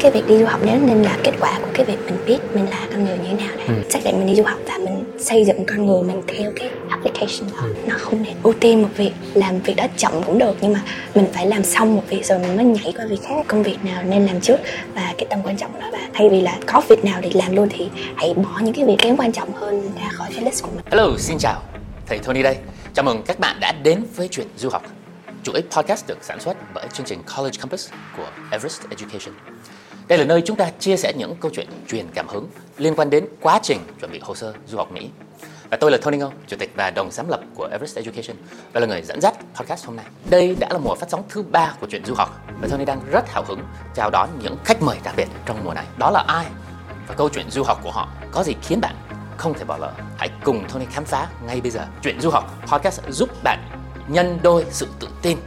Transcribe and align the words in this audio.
cái 0.00 0.10
việc 0.10 0.26
đi 0.28 0.38
du 0.38 0.46
học 0.46 0.60
nếu 0.64 0.80
nên 0.80 1.02
là 1.02 1.18
kết 1.24 1.32
quả 1.40 1.58
của 1.62 1.70
cái 1.74 1.86
việc 1.86 1.98
mình 2.06 2.18
biết 2.26 2.38
mình 2.54 2.70
là 2.70 2.86
con 2.90 3.04
người 3.04 3.18
như 3.18 3.24
thế 3.28 3.46
nào 3.46 3.56
để 3.58 3.90
xác 3.90 3.98
định 4.04 4.18
mình 4.18 4.26
đi 4.26 4.34
du 4.34 4.42
học 4.44 4.58
và 4.66 4.78
mình 4.78 5.04
xây 5.18 5.44
dựng 5.44 5.64
con 5.66 5.86
người 5.86 6.02
mình 6.02 6.22
theo 6.26 6.52
cái 6.56 6.70
application 6.88 7.50
đó 7.56 7.62
nó 7.86 7.94
không 7.98 8.22
nên 8.22 8.34
ưu 8.42 8.54
tiên 8.60 8.82
một 8.82 8.88
việc 8.96 9.12
làm 9.34 9.60
việc 9.60 9.74
đó 9.76 9.86
chậm 9.96 10.22
cũng 10.26 10.38
được 10.38 10.56
nhưng 10.60 10.72
mà 10.72 10.82
mình 11.14 11.26
phải 11.32 11.46
làm 11.46 11.64
xong 11.64 11.96
một 11.96 12.02
việc 12.08 12.24
rồi 12.26 12.38
mình 12.38 12.56
mới 12.56 12.64
nhảy 12.64 12.92
qua 12.96 13.06
việc 13.06 13.22
khác 13.22 13.44
công 13.48 13.62
việc 13.62 13.84
nào 13.84 14.02
nên 14.02 14.26
làm 14.26 14.40
trước 14.40 14.56
và 14.94 15.14
cái 15.18 15.26
tầm 15.30 15.38
quan 15.44 15.56
trọng 15.56 15.80
đó 15.80 15.88
và 15.92 16.08
thay 16.14 16.28
vì 16.28 16.40
là 16.40 16.58
có 16.66 16.82
việc 16.88 17.04
nào 17.04 17.20
để 17.20 17.30
làm 17.34 17.56
luôn 17.56 17.68
thì 17.70 17.88
hãy 18.16 18.34
bỏ 18.34 18.60
những 18.62 18.74
cái 18.74 18.84
việc 18.84 18.96
kém 18.98 19.16
quan 19.16 19.32
trọng 19.32 19.52
hơn 19.52 19.90
ra 20.00 20.08
khỏi 20.12 20.28
cái 20.34 20.44
list 20.44 20.62
của 20.62 20.70
mình 20.74 20.84
Hello, 20.90 21.08
xin 21.18 21.38
chào. 21.38 21.62
Thầy 22.06 22.18
Tony 22.18 22.42
đây. 22.42 22.56
Chào 22.94 23.02
mừng 23.02 23.22
các 23.22 23.40
bạn 23.40 23.56
đã 23.60 23.72
đến 23.82 24.04
với 24.16 24.28
chuyện 24.28 24.46
du 24.56 24.68
học. 24.68 24.82
Chuỗi 25.42 25.62
podcast 25.70 26.06
được 26.06 26.18
sản 26.22 26.40
xuất 26.40 26.56
bởi 26.74 26.86
chương 26.92 27.06
trình 27.06 27.22
College 27.36 27.58
Campus 27.58 27.88
của 28.16 28.26
Everest 28.50 28.80
Education. 28.90 29.34
Đây 30.10 30.18
là 30.18 30.24
nơi 30.24 30.42
chúng 30.44 30.56
ta 30.56 30.70
chia 30.78 30.96
sẻ 30.96 31.12
những 31.16 31.34
câu 31.40 31.50
chuyện 31.54 31.66
truyền 31.88 32.06
cảm 32.14 32.28
hứng 32.28 32.48
liên 32.78 32.94
quan 32.94 33.10
đến 33.10 33.26
quá 33.40 33.60
trình 33.62 33.78
chuẩn 34.00 34.12
bị 34.12 34.20
hồ 34.22 34.34
sơ 34.34 34.52
du 34.66 34.78
học 34.78 34.92
Mỹ. 34.92 35.10
Và 35.70 35.76
tôi 35.76 35.90
là 35.90 35.98
Tony 36.02 36.18
Ngô, 36.18 36.30
chủ 36.46 36.56
tịch 36.56 36.72
và 36.76 36.90
đồng 36.90 37.10
giám 37.10 37.28
lập 37.28 37.40
của 37.54 37.68
Everest 37.72 37.96
Education 37.96 38.36
và 38.72 38.80
là 38.80 38.86
người 38.86 39.02
dẫn 39.02 39.20
dắt 39.20 39.34
podcast 39.54 39.86
hôm 39.86 39.96
nay. 39.96 40.04
Đây 40.30 40.56
đã 40.60 40.68
là 40.70 40.78
mùa 40.78 40.94
phát 40.94 41.10
sóng 41.10 41.22
thứ 41.28 41.42
ba 41.42 41.74
của 41.80 41.86
chuyện 41.90 42.04
du 42.04 42.14
học 42.14 42.40
và 42.60 42.68
Tony 42.70 42.84
đang 42.84 43.00
rất 43.10 43.28
hào 43.28 43.44
hứng 43.44 43.60
chào 43.94 44.10
đón 44.10 44.28
những 44.42 44.56
khách 44.64 44.82
mời 44.82 44.98
đặc 45.04 45.14
biệt 45.16 45.28
trong 45.46 45.64
mùa 45.64 45.74
này. 45.74 45.84
Đó 45.98 46.10
là 46.10 46.24
ai? 46.28 46.46
Và 47.08 47.14
câu 47.14 47.28
chuyện 47.28 47.50
du 47.50 47.62
học 47.62 47.80
của 47.82 47.90
họ 47.90 48.08
có 48.30 48.42
gì 48.42 48.54
khiến 48.62 48.80
bạn 48.80 48.94
không 49.36 49.54
thể 49.54 49.64
bỏ 49.64 49.76
lỡ. 49.76 49.92
Hãy 50.18 50.30
cùng 50.44 50.64
Tony 50.72 50.84
khám 50.90 51.04
phá 51.04 51.28
ngay 51.46 51.60
bây 51.60 51.70
giờ. 51.70 51.86
Chuyện 52.02 52.20
du 52.20 52.30
học 52.30 52.44
podcast 52.66 53.00
giúp 53.08 53.28
bạn 53.44 53.58
nhân 54.08 54.38
đôi 54.42 54.66
sự 54.70 54.86
tự 55.00 55.08
tin 55.22 55.38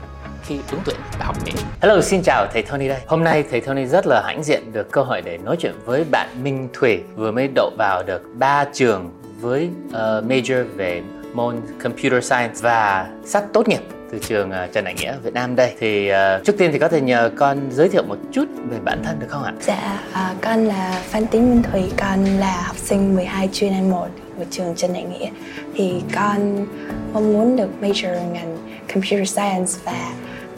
khi 0.46 0.56
ứng 0.72 0.82
tuyển 0.86 0.96
đại 1.20 1.26
học 1.26 1.36
Mỹ. 1.46 1.52
Hello, 1.82 2.02
xin 2.02 2.22
chào 2.24 2.48
thầy 2.54 2.64
Tony 2.64 2.88
đây. 2.88 3.00
Hôm 3.08 3.24
nay 3.24 3.44
thầy 3.52 3.62
Tony 3.62 3.86
rất 3.86 4.08
là 4.08 4.22
hãnh 4.26 4.44
diện 4.44 4.74
được 4.74 4.92
cơ 4.92 5.04
hội 5.04 5.22
để 5.22 5.38
nói 5.38 5.56
chuyện 5.60 5.74
với 5.86 6.04
bạn 6.12 6.30
Minh 6.44 6.70
Thủy 6.74 7.00
vừa 7.16 7.32
mới 7.32 7.50
đậu 7.56 7.72
vào 7.78 8.04
được 8.04 8.22
3 8.34 8.66
trường 8.74 9.12
với 9.40 9.70
uh, 9.88 10.26
major 10.26 10.68
về 10.76 11.02
môn 11.34 11.62
Computer 11.84 12.24
Science 12.24 12.56
và 12.62 13.08
sắp 13.26 13.44
tốt 13.54 13.68
nghiệp 13.68 13.82
từ 14.12 14.20
trường 14.20 14.52
ờ, 14.52 14.68
Trần 14.74 14.84
Đại 14.84 14.94
Nghĩa 14.94 15.16
Việt 15.24 15.34
Nam 15.34 15.56
đây. 15.56 15.74
Thì 15.80 16.12
uh, 16.12 16.44
trước 16.46 16.58
tiên 16.58 16.70
thì 16.72 16.80
có 16.80 16.88
thể 16.88 17.02
nhờ 17.02 17.32
con 17.36 17.58
giới 17.72 17.90
thiệu 17.90 18.04
một 18.04 18.18
chút 18.32 18.46
về 18.70 18.78
bản 18.84 19.02
thân 19.04 19.20
được 19.20 19.28
không 19.30 19.44
ạ? 19.44 19.54
Dạ, 19.62 20.04
uh, 20.12 20.42
con 20.42 20.66
là 20.66 21.02
Phan 21.10 21.28
Tín 21.28 21.50
Minh 21.50 21.64
Thủy, 21.72 21.92
con 21.98 22.26
là 22.26 22.62
học 22.62 22.78
sinh 22.78 23.16
12 23.16 23.50
chuyên 23.54 23.74
N1 23.74 24.08
của 24.38 24.46
trường 24.52 24.76
Trần 24.76 24.94
Đại 24.94 25.04
Nghĩa. 25.04 25.30
Thì 25.76 26.02
con 26.16 26.66
mong 27.14 27.34
muốn 27.34 27.56
được 27.56 27.70
major 27.82 28.32
ngành 28.34 28.58
Computer 28.94 29.30
Science 29.30 29.72
và 29.84 30.14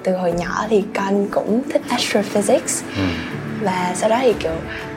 từ 0.05 0.15
hồi 0.15 0.31
nhỏ 0.31 0.65
thì 0.69 0.83
con 0.95 1.27
cũng 1.31 1.61
thích 1.69 1.81
Astrophysics. 1.89 2.83
Và 3.61 3.93
sau 3.95 4.09
đó 4.09 4.19
thì 4.21 4.33
kiểu 4.39 4.51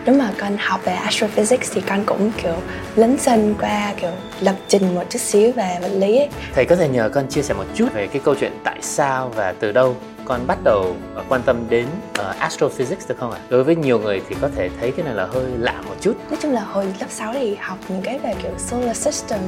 nếu 0.05 0.15
mà 0.15 0.33
con 0.41 0.57
học 0.59 0.81
về 0.85 0.93
Astrophysics 0.93 1.71
thì 1.75 1.81
con 1.81 2.05
cũng 2.07 2.31
kiểu 2.43 2.55
lấn 2.97 3.19
sân 3.19 3.55
qua 3.61 3.95
kiểu 4.01 4.11
lập 4.41 4.55
trình 4.69 4.95
một 4.95 5.05
chút 5.11 5.19
xíu 5.19 5.53
về 5.53 5.79
vật 5.83 5.89
lý 5.89 6.17
ấy. 6.17 6.29
Thầy 6.55 6.65
có 6.65 6.77
thể 6.77 6.89
nhờ 6.89 7.09
con 7.09 7.27
chia 7.29 7.43
sẻ 7.43 7.55
một 7.55 7.65
chút 7.75 7.87
về 7.95 8.07
cái 8.07 8.23
câu 8.25 8.35
chuyện 8.41 8.53
tại 8.65 8.77
sao 8.81 9.33
và 9.37 9.55
từ 9.61 9.73
đâu 9.73 9.97
con 10.25 10.47
bắt 10.47 10.59
đầu 10.65 10.97
ờ, 11.15 11.25
quan 11.29 11.43
tâm 11.47 11.65
đến 11.69 11.87
uh, 12.21 12.39
astrophysics 12.39 13.09
được 13.09 13.19
không 13.19 13.33
ạ? 13.33 13.39
Đối 13.49 13.65
với 13.65 13.77
nhiều 13.77 13.99
người 13.99 14.23
thì 14.29 14.37
có 14.41 14.49
thể 14.57 14.69
thấy 14.81 14.93
cái 14.93 15.05
này 15.05 15.15
là 15.15 15.27
hơi 15.27 15.45
lạ 15.59 15.83
một 15.89 15.95
chút. 16.01 16.15
Nói 16.31 16.39
chung 16.43 16.53
là 16.53 16.61
hồi 16.61 16.95
lớp 17.01 17.07
6 17.09 17.33
thì 17.33 17.55
học 17.61 17.79
những 17.89 18.03
cái 18.03 18.19
về 18.19 18.35
kiểu 18.43 18.53
solar 18.59 18.97
system 18.97 19.41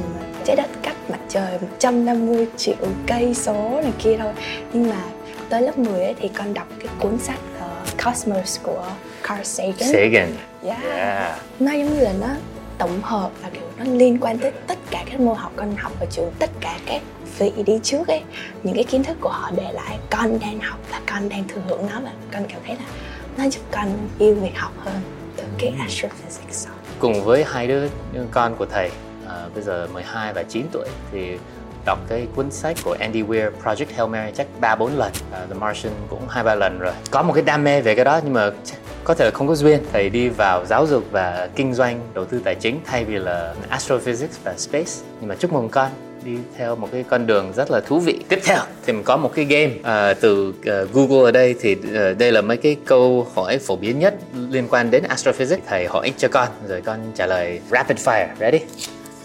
trái 0.44 0.56
đất 0.56 0.68
cách 0.82 0.96
mặt 1.08 1.18
trời 1.28 1.58
150 1.60 2.46
triệu 2.56 2.76
cây 3.06 3.34
số 3.34 3.80
này 3.82 3.92
kia 3.98 4.16
thôi 4.18 4.32
nhưng 4.72 4.90
mà 4.90 4.96
tới 5.50 5.62
lớp 5.62 5.78
10 5.78 6.04
ấy 6.04 6.14
thì 6.20 6.28
con 6.28 6.54
đọc 6.54 6.66
cái 6.78 6.88
cuốn 6.98 7.18
sách 7.18 7.38
uh, 7.58 8.04
Cosmos 8.04 8.60
của 8.62 8.86
Carl 9.22 9.42
Sagan 9.42 9.92
Sagan. 9.92 10.32
yeah. 10.64 10.82
Yeah. 10.84 11.40
nó 11.60 11.72
giống 11.72 11.94
như 11.94 12.00
là 12.00 12.12
nó 12.20 12.28
tổng 12.78 13.00
hợp 13.02 13.30
và 13.42 13.50
kiểu 13.50 13.62
nó 13.78 13.84
liên 13.92 14.18
quan 14.20 14.38
tới 14.38 14.52
tất 14.66 14.78
cả 14.90 15.04
các 15.10 15.20
môn 15.20 15.36
học 15.36 15.52
con 15.56 15.76
học 15.76 15.92
ở 16.00 16.06
trường 16.10 16.32
tất 16.38 16.50
cả 16.60 16.78
các 16.86 17.02
vị 17.38 17.52
đi 17.66 17.80
trước 17.82 18.08
ấy 18.08 18.22
những 18.62 18.74
cái 18.74 18.84
kiến 18.84 19.04
thức 19.04 19.16
của 19.20 19.28
họ 19.28 19.50
để 19.56 19.72
lại 19.72 19.98
con 20.10 20.38
đang 20.40 20.60
học 20.60 20.78
và 20.90 21.00
con 21.06 21.28
đang 21.28 21.48
thừa 21.48 21.60
hưởng 21.68 21.86
nó 21.86 22.00
và 22.00 22.12
con 22.32 22.42
cảm 22.48 22.60
thấy 22.66 22.76
là 22.76 22.84
nó 23.36 23.48
giúp 23.48 23.60
con 23.70 24.08
yêu 24.18 24.34
việc 24.34 24.56
học 24.58 24.72
hơn 24.78 25.00
từ 25.36 25.44
cái 25.58 25.74
astrophysics 25.78 26.68
đó. 26.68 26.74
Cùng 26.98 27.24
với 27.24 27.44
hai 27.44 27.66
đứa 27.66 27.88
con 28.30 28.56
của 28.56 28.66
thầy 28.66 28.90
à, 29.28 29.46
bây 29.54 29.62
giờ 29.62 29.88
12 29.92 30.32
và 30.34 30.42
9 30.42 30.66
tuổi 30.72 30.88
thì 31.12 31.38
đọc 31.84 31.98
cái 32.08 32.26
cuốn 32.36 32.50
sách 32.50 32.76
của 32.84 32.96
Andy 33.00 33.22
Weir 33.22 33.50
Project 33.64 33.86
Hail 33.96 34.10
Mary 34.10 34.32
chắc 34.36 34.46
3 34.60 34.76
4 34.76 34.96
lần, 34.96 35.12
uh, 35.12 35.48
The 35.48 35.54
Martian 35.54 35.92
cũng 36.10 36.28
hai 36.28 36.44
ba 36.44 36.54
lần 36.54 36.78
rồi. 36.78 36.92
Có 37.10 37.22
một 37.22 37.32
cái 37.32 37.42
đam 37.42 37.64
mê 37.64 37.80
về 37.80 37.94
cái 37.94 38.04
đó 38.04 38.20
nhưng 38.24 38.32
mà 38.32 38.50
có 39.04 39.14
thể 39.14 39.24
là 39.24 39.30
không 39.30 39.48
có 39.48 39.54
duyên. 39.54 39.80
Thầy 39.92 40.10
đi 40.10 40.28
vào 40.28 40.64
giáo 40.66 40.86
dục 40.86 41.04
và 41.10 41.48
kinh 41.56 41.74
doanh, 41.74 42.00
đầu 42.14 42.24
tư 42.24 42.40
tài 42.44 42.54
chính 42.54 42.80
thay 42.84 43.04
vì 43.04 43.18
là 43.18 43.54
astrophysics 43.70 44.38
và 44.44 44.54
space. 44.56 44.92
Nhưng 45.20 45.28
mà 45.28 45.34
chúc 45.34 45.52
mừng 45.52 45.68
con 45.68 45.90
đi 46.24 46.36
theo 46.56 46.76
một 46.76 46.88
cái 46.92 47.04
con 47.10 47.26
đường 47.26 47.52
rất 47.52 47.70
là 47.70 47.80
thú 47.80 47.98
vị. 47.98 48.20
Tiếp 48.28 48.38
theo 48.44 48.58
thì 48.86 48.92
mình 48.92 49.02
có 49.04 49.16
một 49.16 49.32
cái 49.34 49.44
game 49.44 49.72
à, 49.82 50.14
từ 50.14 50.48
uh, 50.48 50.92
Google 50.92 51.28
ở 51.28 51.30
đây 51.30 51.54
thì 51.60 51.72
uh, 51.72 52.18
đây 52.18 52.32
là 52.32 52.40
mấy 52.40 52.56
cái 52.56 52.76
câu 52.84 53.26
hỏi 53.34 53.58
phổ 53.58 53.76
biến 53.76 53.98
nhất 53.98 54.14
liên 54.50 54.68
quan 54.70 54.90
đến 54.90 55.04
astrophysics. 55.08 55.60
Thầy 55.66 55.86
hỏi 55.86 56.12
cho 56.18 56.28
con 56.28 56.48
rồi 56.68 56.80
con 56.80 56.98
trả 57.14 57.26
lời 57.26 57.60
rapid 57.70 57.98
fire. 57.98 58.26
Ready? 58.40 58.60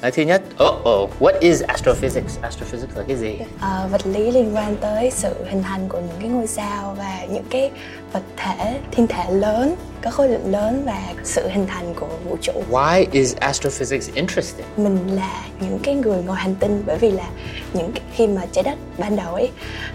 Nói 0.05 0.11
thứ 0.11 0.23
nhất, 0.23 0.41
oh 0.63 0.89
oh, 0.89 1.09
what 1.19 1.39
is 1.39 1.63
astrophysics? 1.63 2.41
Astrophysics 2.41 2.97
là 2.97 3.03
cái 3.07 3.17
gì? 3.17 3.37
Ờ, 3.59 3.87
vật 3.91 4.07
lý 4.07 4.31
liên 4.31 4.55
quan 4.55 4.75
tới 4.75 5.11
sự 5.11 5.33
hình 5.49 5.63
thành 5.63 5.89
của 5.89 5.99
những 5.99 6.17
cái 6.19 6.29
ngôi 6.29 6.47
sao 6.47 6.95
và 6.97 7.25
những 7.29 7.43
cái 7.49 7.71
vật 8.13 8.21
thể 8.37 8.79
thiên 8.91 9.07
thể 9.07 9.31
lớn 9.31 9.75
có 10.03 10.11
khối 10.11 10.29
lượng 10.29 10.51
lớn 10.51 10.83
và 10.85 11.13
sự 11.23 11.47
hình 11.47 11.67
thành 11.67 11.93
của 11.93 12.07
vũ 12.25 12.37
trụ 12.41 12.53
Why 12.71 13.05
is 13.11 13.35
astrophysics 13.35 14.13
interesting? 14.13 14.65
mình 14.77 15.15
là 15.15 15.45
những 15.59 15.79
cái 15.83 15.95
người 15.95 16.23
ngoài 16.23 16.41
hành 16.41 16.55
tinh 16.55 16.83
bởi 16.85 16.97
vì 16.97 17.11
là 17.11 17.29
những 17.73 17.91
cái, 17.91 18.03
khi 18.13 18.27
mà 18.27 18.41
trái 18.51 18.63
đất 18.63 18.77
ban 18.97 19.15
đầu 19.15 19.33
ấy 19.33 19.51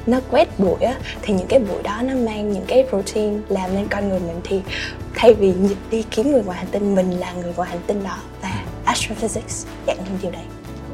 nó 0.06 0.20
quét 0.30 0.48
bụi 0.58 0.80
á 0.80 0.94
thì 1.22 1.34
những 1.34 1.46
cái 1.46 1.58
bụi 1.58 1.82
đó 1.82 2.00
nó 2.02 2.14
mang 2.14 2.52
những 2.52 2.64
cái 2.66 2.86
protein 2.88 3.40
làm 3.48 3.74
nên 3.74 3.88
con 3.88 4.08
người 4.08 4.20
mình 4.20 4.40
thì 4.44 4.60
thay 5.14 5.34
vì 5.34 5.54
đi 5.90 6.04
kiếm 6.10 6.32
người 6.32 6.42
ngoài 6.42 6.58
hành 6.58 6.68
tinh 6.70 6.94
mình 6.94 7.10
là 7.10 7.32
người 7.32 7.52
ngoài 7.56 7.70
hành 7.70 7.80
tinh 7.86 8.04
đó 8.04 8.16
và 8.42 8.64
astrophysics 8.94 9.64
dạy 9.86 9.96
những 10.04 10.18
điều 10.22 10.30
đấy 10.30 10.42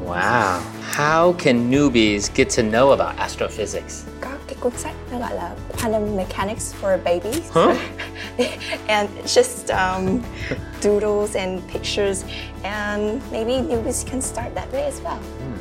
Wow. 0.05 0.59
How 0.95 1.33
can 1.33 1.71
newbies 1.71 2.29
get 2.35 2.47
to 2.55 2.63
know 2.63 2.89
about 2.89 3.15
astrophysics? 3.17 4.03
có 4.21 4.29
cái 4.47 4.55
cuốn 4.59 4.71
sách 4.77 4.93
nó 5.11 5.19
gọi 5.19 5.35
là 5.35 5.51
Quantum 5.81 6.15
Mechanics 6.17 6.73
for 6.81 6.97
Babies 7.03 7.41
Huh? 7.51 7.77
and 8.87 9.09
it's 9.23 9.35
just 9.35 9.69
um, 9.69 10.21
doodles 10.83 11.35
and 11.35 11.61
pictures 11.73 12.23
and 12.63 13.21
maybe 13.31 13.51
newbies 13.51 14.05
can 14.11 14.21
start 14.21 14.55
that 14.55 14.71
way 14.73 14.83
as 14.85 15.01
well 15.03 15.17
the 15.19 15.56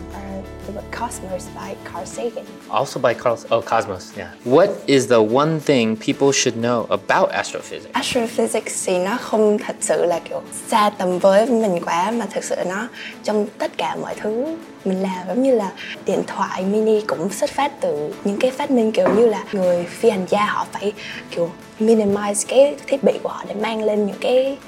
book 0.73 0.85
Cosmos 1.01 1.47
by 1.55 1.75
Carl 1.93 2.07
Sagan 2.07 2.45
Also 2.69 3.01
by 3.01 3.15
Carl 3.15 3.37
Oh, 3.51 3.65
Cosmos, 3.65 4.13
yeah. 4.17 4.29
What 4.45 4.69
is 4.87 5.09
the 5.09 5.21
one 5.21 5.61
thing 5.61 5.97
people 5.97 6.33
should 6.33 6.57
know 6.61 6.87
about 6.89 7.31
astrophysics? 7.31 7.93
Astrophysics 7.93 8.87
thì 8.87 8.99
nó 8.99 9.17
không 9.21 9.59
thật 9.59 9.77
sự 9.81 10.05
là 10.05 10.19
kiểu 10.29 10.43
xa 10.69 10.91
tầm 10.99 11.19
với 11.19 11.47
mình 11.47 11.81
quá 11.85 12.11
mà 12.11 12.27
thực 12.31 12.45
sự 12.45 12.57
nó 12.67 12.89
trong 13.25 13.47
tất 13.59 13.79
cả 13.79 13.97
mọi 13.97 14.15
thứ 14.15 14.45
mình 14.85 15.03
làm 15.03 15.27
giống 15.29 15.43
như 15.43 15.55
là 15.55 15.73
điện 16.07 16.23
thoại 16.27 16.65
mini 16.65 17.01
cũng 17.01 17.31
xuất 17.33 17.51
phát 17.51 17.73
từ 17.81 18.15
những 18.25 18.39
cái 18.41 18.51
phát 18.51 18.71
minh 18.71 18.93
kiểu 18.93 19.15
như 19.15 19.27
là 19.27 19.45
người 19.53 19.85
phi 19.85 20.11
hành 20.11 20.27
gia 20.31 20.45
họ 20.45 20.67
phải 20.73 20.93
kiểu 21.31 21.51
minimize 21.81 22.45
cái 22.49 22.77
thiết 22.87 23.03
bị 23.05 23.13
của 23.23 23.29
họ 23.29 23.45
để 23.49 23.55
mang 23.55 23.85
lên 23.85 24.07
những 24.07 24.17
cái 24.21 24.59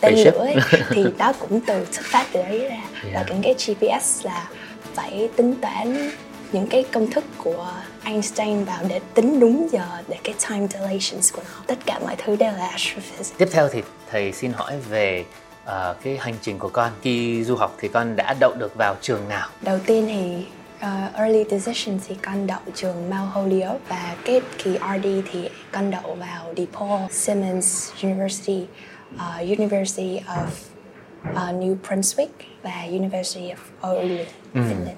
tên 0.00 0.14
lửa 0.14 0.30
ấy. 0.38 0.56
thì 0.90 1.04
đó 1.18 1.32
cũng 1.38 1.60
từ 1.60 1.86
xuất 1.92 2.04
phát 2.06 2.26
từ 2.32 2.42
đấy 2.42 2.58
ra 2.58 2.76
Yeah. 3.12 3.26
những 3.30 3.42
cái 3.42 3.54
GPS 3.54 4.24
là 4.26 4.48
phải 4.98 5.28
tính 5.36 5.54
toán 5.62 6.10
những 6.52 6.66
cái 6.66 6.84
công 6.92 7.10
thức 7.10 7.24
của 7.38 7.72
Einstein 8.04 8.64
vào 8.64 8.78
để 8.88 9.00
tính 9.14 9.40
đúng 9.40 9.68
giờ 9.72 9.86
để 10.08 10.16
cái 10.24 10.34
time 10.48 10.66
dilations 10.66 11.32
của 11.32 11.42
nó 11.44 11.62
tất 11.66 11.78
cả 11.86 11.98
mọi 11.98 12.16
thứ 12.24 12.36
đều 12.36 12.52
là 12.52 12.70
astrophysics 12.76 13.32
Tiếp 13.38 13.48
theo 13.52 13.68
thì 13.68 13.82
thầy 14.10 14.32
xin 14.32 14.52
hỏi 14.52 14.72
về 14.90 15.24
ờ, 15.64 15.96
cái 16.02 16.16
hành 16.20 16.34
trình 16.42 16.58
của 16.58 16.68
con. 16.68 16.92
Khi 17.02 17.44
du 17.44 17.56
học 17.56 17.76
thì 17.80 17.88
con 17.88 18.16
đã 18.16 18.34
đậu 18.40 18.54
được 18.54 18.74
vào 18.74 18.96
trường 19.00 19.28
nào? 19.28 19.48
đầu 19.62 19.78
tiên 19.86 20.06
thì 20.06 20.46
uh, 20.86 21.14
early 21.14 21.44
decision 21.50 21.98
thì 22.08 22.14
con 22.22 22.46
đậu 22.46 22.60
trường 22.74 23.10
Mount 23.10 23.32
Holyoke 23.32 23.78
và 23.88 24.16
cái 24.24 24.40
kỳ 24.64 24.70
RD 24.72 25.06
thì 25.32 25.48
con 25.72 25.90
đậu 25.90 26.14
vào 26.14 26.54
DePaul 26.56 27.00
Simmons 27.10 27.90
University, 28.02 28.66
uh, 29.14 29.58
University 29.58 30.20
of 30.26 30.77
uh, 31.22 31.54
New 31.54 31.76
Brunswick 31.88 32.28
và 32.62 32.84
University 32.88 33.52
of 33.52 33.90
Oulu, 33.90 34.24
Finland. 34.54 34.96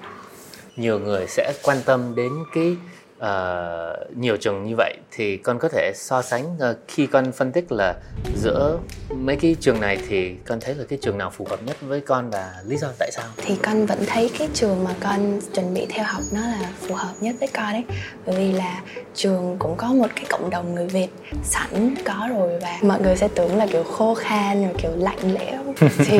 Nhiều 0.75 0.99
người 0.99 1.27
sẽ 1.27 1.53
quan 1.63 1.77
tâm 1.85 2.15
đến 2.15 2.31
cái 2.53 2.75
uh, 3.21 4.17
nhiều 4.17 4.37
trường 4.37 4.63
như 4.63 4.75
vậy 4.77 4.97
thì 5.11 5.37
con 5.37 5.59
có 5.59 5.69
thể 5.69 5.91
so 5.95 6.21
sánh 6.21 6.55
uh, 6.55 6.77
khi 6.87 7.07
con 7.07 7.31
phân 7.31 7.51
tích 7.51 7.71
là 7.71 7.95
giữa 8.35 8.79
mấy 9.09 9.35
cái 9.35 9.55
trường 9.59 9.79
này 9.79 9.97
thì 10.07 10.35
con 10.45 10.59
thấy 10.59 10.75
là 10.75 10.83
cái 10.89 10.99
trường 11.01 11.17
nào 11.17 11.29
phù 11.29 11.45
hợp 11.49 11.59
nhất 11.63 11.77
với 11.81 12.01
con 12.01 12.29
và 12.29 12.53
lý 12.67 12.77
do 12.77 12.87
tại 12.99 13.11
sao? 13.11 13.25
Thì 13.37 13.55
con 13.63 13.85
vẫn 13.85 13.99
thấy 14.07 14.31
cái 14.39 14.49
trường 14.53 14.83
mà 14.83 14.91
con 14.99 15.39
chuẩn 15.53 15.73
bị 15.73 15.85
theo 15.89 16.05
học 16.05 16.21
nó 16.31 16.41
là 16.41 16.71
phù 16.79 16.95
hợp 16.95 17.13
nhất 17.19 17.35
với 17.39 17.49
con 17.53 17.73
đấy 17.73 17.83
bởi 18.25 18.35
vì 18.35 18.51
là 18.51 18.81
trường 19.15 19.55
cũng 19.59 19.75
có 19.77 19.87
một 19.87 20.07
cái 20.15 20.25
cộng 20.29 20.49
đồng 20.49 20.75
người 20.75 20.87
Việt 20.87 21.09
sẵn 21.43 21.95
có 22.05 22.27
rồi 22.29 22.59
và 22.59 22.79
mọi 22.81 23.01
người 23.01 23.15
sẽ 23.15 23.27
tưởng 23.35 23.55
là 23.55 23.67
kiểu 23.67 23.83
khô 23.83 24.13
khan 24.15 24.63
rồi 24.63 24.73
kiểu 24.81 24.91
lạnh 24.97 25.33
lẽo. 25.33 25.61
Thì 25.97 26.19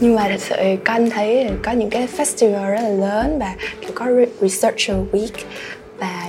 nhưng 0.00 0.14
mà 0.14 0.28
thật 0.28 0.40
sự 0.40 0.56
con 0.84 1.10
thấy 1.10 1.50
có 1.62 1.72
những 1.72 1.90
cái 1.90 2.08
festival 2.16 2.70
rất 2.70 2.80
là 2.80 2.88
lớn 2.88 3.38
và 3.40 3.54
kiểu 3.80 3.90
có 3.94 4.06
researcher 4.40 4.96
week 5.12 5.44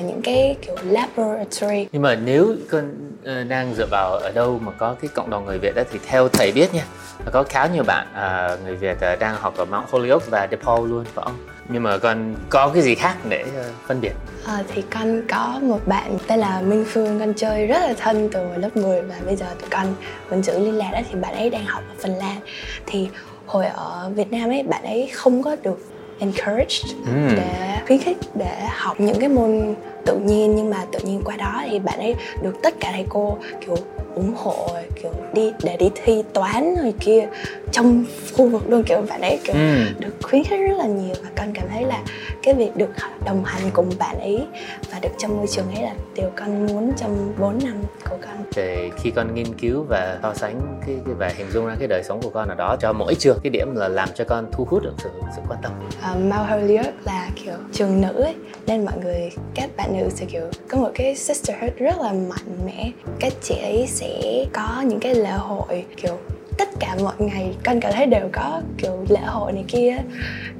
những 0.07 0.21
cái 0.21 0.55
kiểu 0.61 0.75
laboratory 0.83 1.87
nhưng 1.91 2.01
mà 2.01 2.15
nếu 2.15 2.55
con 2.69 2.91
uh, 3.21 3.47
đang 3.47 3.73
dựa 3.73 3.87
vào 3.91 4.11
ở 4.11 4.31
đâu 4.31 4.59
mà 4.59 4.71
có 4.71 4.95
cái 5.01 5.09
cộng 5.13 5.29
đồng 5.29 5.45
người 5.45 5.59
Việt 5.59 5.75
đó 5.75 5.83
thì 5.91 5.99
theo 6.07 6.29
thầy 6.29 6.51
biết 6.51 6.73
nha 6.73 6.85
có 7.31 7.43
khá 7.43 7.67
nhiều 7.67 7.83
bạn 7.83 8.07
uh, 8.11 8.63
người 8.63 8.75
Việt 8.75 8.97
uh, 9.13 9.19
đang 9.19 9.35
học 9.35 9.57
ở 9.57 9.65
Mount 9.65 9.89
Holyoke 9.89 10.25
và 10.29 10.47
DePaul 10.51 10.89
luôn 10.89 11.05
phải 11.05 11.25
không? 11.25 11.37
Nhưng 11.69 11.83
mà 11.83 11.97
con 11.97 12.35
có 12.49 12.71
cái 12.73 12.83
gì 12.83 12.95
khác 12.95 13.15
để 13.29 13.43
uh, 13.43 13.65
phân 13.87 14.01
biệt? 14.01 14.13
À, 14.45 14.63
thì 14.73 14.81
con 14.81 15.21
có 15.29 15.59
một 15.61 15.79
bạn 15.85 16.17
tên 16.27 16.39
là 16.39 16.61
Minh 16.61 16.85
Phương 16.87 17.19
con 17.19 17.33
chơi 17.33 17.67
rất 17.67 17.79
là 17.79 17.93
thân 17.97 18.29
từ 18.33 18.47
lớp 18.57 18.77
10 18.77 19.01
và 19.01 19.15
bây 19.25 19.35
giờ 19.35 19.45
tụi 19.59 19.69
con 19.69 19.95
vẫn 20.29 20.43
giữ 20.43 20.59
liên 20.59 20.77
lạc 20.77 20.89
đó 20.93 20.99
thì 21.09 21.19
bạn 21.19 21.35
ấy 21.35 21.49
đang 21.49 21.65
học 21.65 21.83
ở 21.89 21.95
Phần 22.01 22.15
Lan 22.15 22.37
thì 22.85 23.09
hồi 23.45 23.65
ở 23.65 24.11
Việt 24.15 24.31
Nam 24.31 24.49
ấy 24.49 24.63
bạn 24.63 24.83
ấy 24.83 25.09
không 25.13 25.43
có 25.43 25.55
được 25.63 25.92
encouraged 26.19 26.95
mm. 27.05 27.35
để 27.35 27.79
khuyến 27.87 27.99
khích 27.99 28.17
để 28.35 28.67
học 28.69 28.99
những 28.99 29.19
cái 29.19 29.29
môn 29.29 29.75
tự 30.05 30.17
nhiên 30.17 30.55
nhưng 30.55 30.69
mà 30.69 30.85
tự 30.91 30.99
nhiên 30.99 31.21
qua 31.25 31.35
đó 31.35 31.63
thì 31.69 31.79
bạn 31.79 31.99
ấy 31.99 32.15
được 32.41 32.55
tất 32.63 32.73
cả 32.79 32.89
thầy 32.93 33.05
cô 33.09 33.37
kiểu 33.65 33.75
ủng 34.15 34.33
hộ 34.35 34.67
kiểu 35.01 35.11
đi 35.33 35.51
để 35.63 35.77
đi 35.77 35.89
thi 36.03 36.23
toán 36.33 36.75
rồi 36.75 36.93
kia. 36.99 37.27
Trong 37.71 38.05
khu 38.37 38.49
vực 38.49 38.69
luôn 38.69 38.83
kiểu 38.83 39.01
bạn 39.09 39.21
ấy 39.21 39.39
kiểu 39.43 39.55
ừ. 39.55 39.83
được 39.99 40.13
khuyến 40.21 40.43
khích 40.43 40.59
rất 40.59 40.77
là 40.77 40.85
nhiều 40.85 41.15
và 41.23 41.29
con 41.35 41.53
cảm 41.53 41.67
thấy 41.69 41.85
là 41.85 42.03
cái 42.43 42.53
việc 42.53 42.75
được 42.75 42.89
đồng 43.25 43.43
hành 43.43 43.71
cùng 43.73 43.89
bạn 43.99 44.19
ấy 44.19 44.47
và 44.91 44.99
được 44.99 45.09
trong 45.17 45.37
môi 45.37 45.47
trường 45.47 45.65
ấy 45.75 45.83
là 45.83 45.93
điều 46.15 46.29
con 46.35 46.65
muốn 46.67 46.91
trong 46.97 47.33
4 47.39 47.59
năm 47.63 47.73
của 48.09 48.17
con. 48.21 48.43
Thì 48.51 48.89
khi 48.97 49.11
con 49.11 49.35
nghiên 49.35 49.53
cứu 49.53 49.85
và 49.89 50.19
so 50.23 50.33
sánh 50.33 50.61
cái, 50.87 50.95
cái 51.05 51.15
và 51.17 51.31
hình 51.37 51.51
dung 51.51 51.65
ra 51.65 51.75
cái 51.79 51.87
đời 51.87 52.03
sống 52.03 52.21
của 52.21 52.29
con 52.29 52.49
ở 52.49 52.55
đó 52.55 52.75
cho 52.79 52.93
mỗi 52.93 53.15
trường 53.15 53.39
cái 53.43 53.49
điểm 53.49 53.75
là 53.75 53.87
làm 53.87 54.09
cho 54.15 54.23
con 54.27 54.45
thu 54.51 54.67
hút 54.69 54.83
được 54.83 54.93
sự 54.97 55.09
sự 55.35 55.41
quan 55.49 55.59
tâm. 55.63 55.71
Uh, 56.11 56.17
Mount 56.17 56.49
Holyoke 56.49 56.93
là 57.05 57.29
kiểu 57.35 57.53
trường 57.71 58.01
nữ 58.01 58.21
ấy 58.21 58.35
nên 58.67 58.85
mọi 58.85 58.93
người 59.03 59.31
các 59.55 59.69
bạn 59.77 59.92
nữ 59.93 60.09
sẽ 60.09 60.25
kiểu 60.25 60.49
có 60.69 60.77
một 60.77 60.91
cái 60.95 61.15
sisterhood 61.15 61.71
rất 61.77 61.99
là 62.01 62.13
mạnh 62.13 62.65
mẽ 62.65 62.91
các 63.19 63.33
chị 63.41 63.55
ấy 63.55 63.87
sẽ 63.87 64.45
có 64.53 64.83
những 64.85 64.99
cái 64.99 65.15
lễ 65.15 65.31
hội 65.31 65.85
kiểu 65.97 66.17
tất 66.57 66.69
cả 66.79 66.95
mọi 67.03 67.15
ngày 67.19 67.55
con 67.63 67.79
cảm 67.79 67.93
thấy 67.93 68.05
đều 68.05 68.29
có 68.33 68.61
kiểu 68.77 69.05
lễ 69.09 69.21
hội 69.25 69.51
này 69.51 69.65
kia 69.67 69.97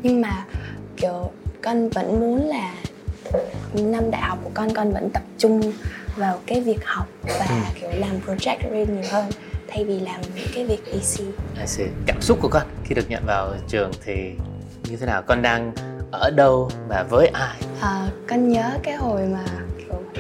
nhưng 0.03 0.21
mà 0.21 0.45
kiểu 0.97 1.31
con 1.61 1.89
vẫn 1.89 2.19
muốn 2.19 2.47
là 2.47 2.73
năm 3.73 4.11
đại 4.11 4.21
học 4.21 4.39
của 4.43 4.51
con 4.53 4.73
con 4.73 4.91
vẫn 4.91 5.09
tập 5.09 5.23
trung 5.37 5.71
vào 6.17 6.39
cái 6.45 6.61
việc 6.61 6.85
học 6.85 7.07
và 7.23 7.45
ừ. 7.49 7.55
kiểu 7.81 7.89
làm 7.93 8.19
project 8.27 8.71
riêng 8.71 8.95
nhiều 8.95 9.09
hơn 9.11 9.25
thay 9.67 9.85
vì 9.85 9.99
làm 9.99 10.21
những 10.35 10.47
cái 10.55 10.65
việc. 10.65 10.85
I 10.85 10.99
see. 11.65 11.87
Cảm 12.05 12.21
xúc 12.21 12.37
của 12.41 12.47
con 12.47 12.63
khi 12.83 12.95
được 12.95 13.09
nhận 13.09 13.23
vào 13.25 13.55
trường 13.67 13.91
thì 14.05 14.31
như 14.89 14.97
thế 14.97 15.05
nào? 15.05 15.21
Con 15.21 15.41
đang 15.41 15.71
ở 16.13 16.29
đâu 16.29 16.69
và 16.87 17.05
với 17.09 17.27
ai? 17.27 17.57
À, 17.81 18.07
con 18.29 18.49
nhớ 18.49 18.71
cái 18.83 18.95
hồi 18.95 19.21
mà 19.21 19.45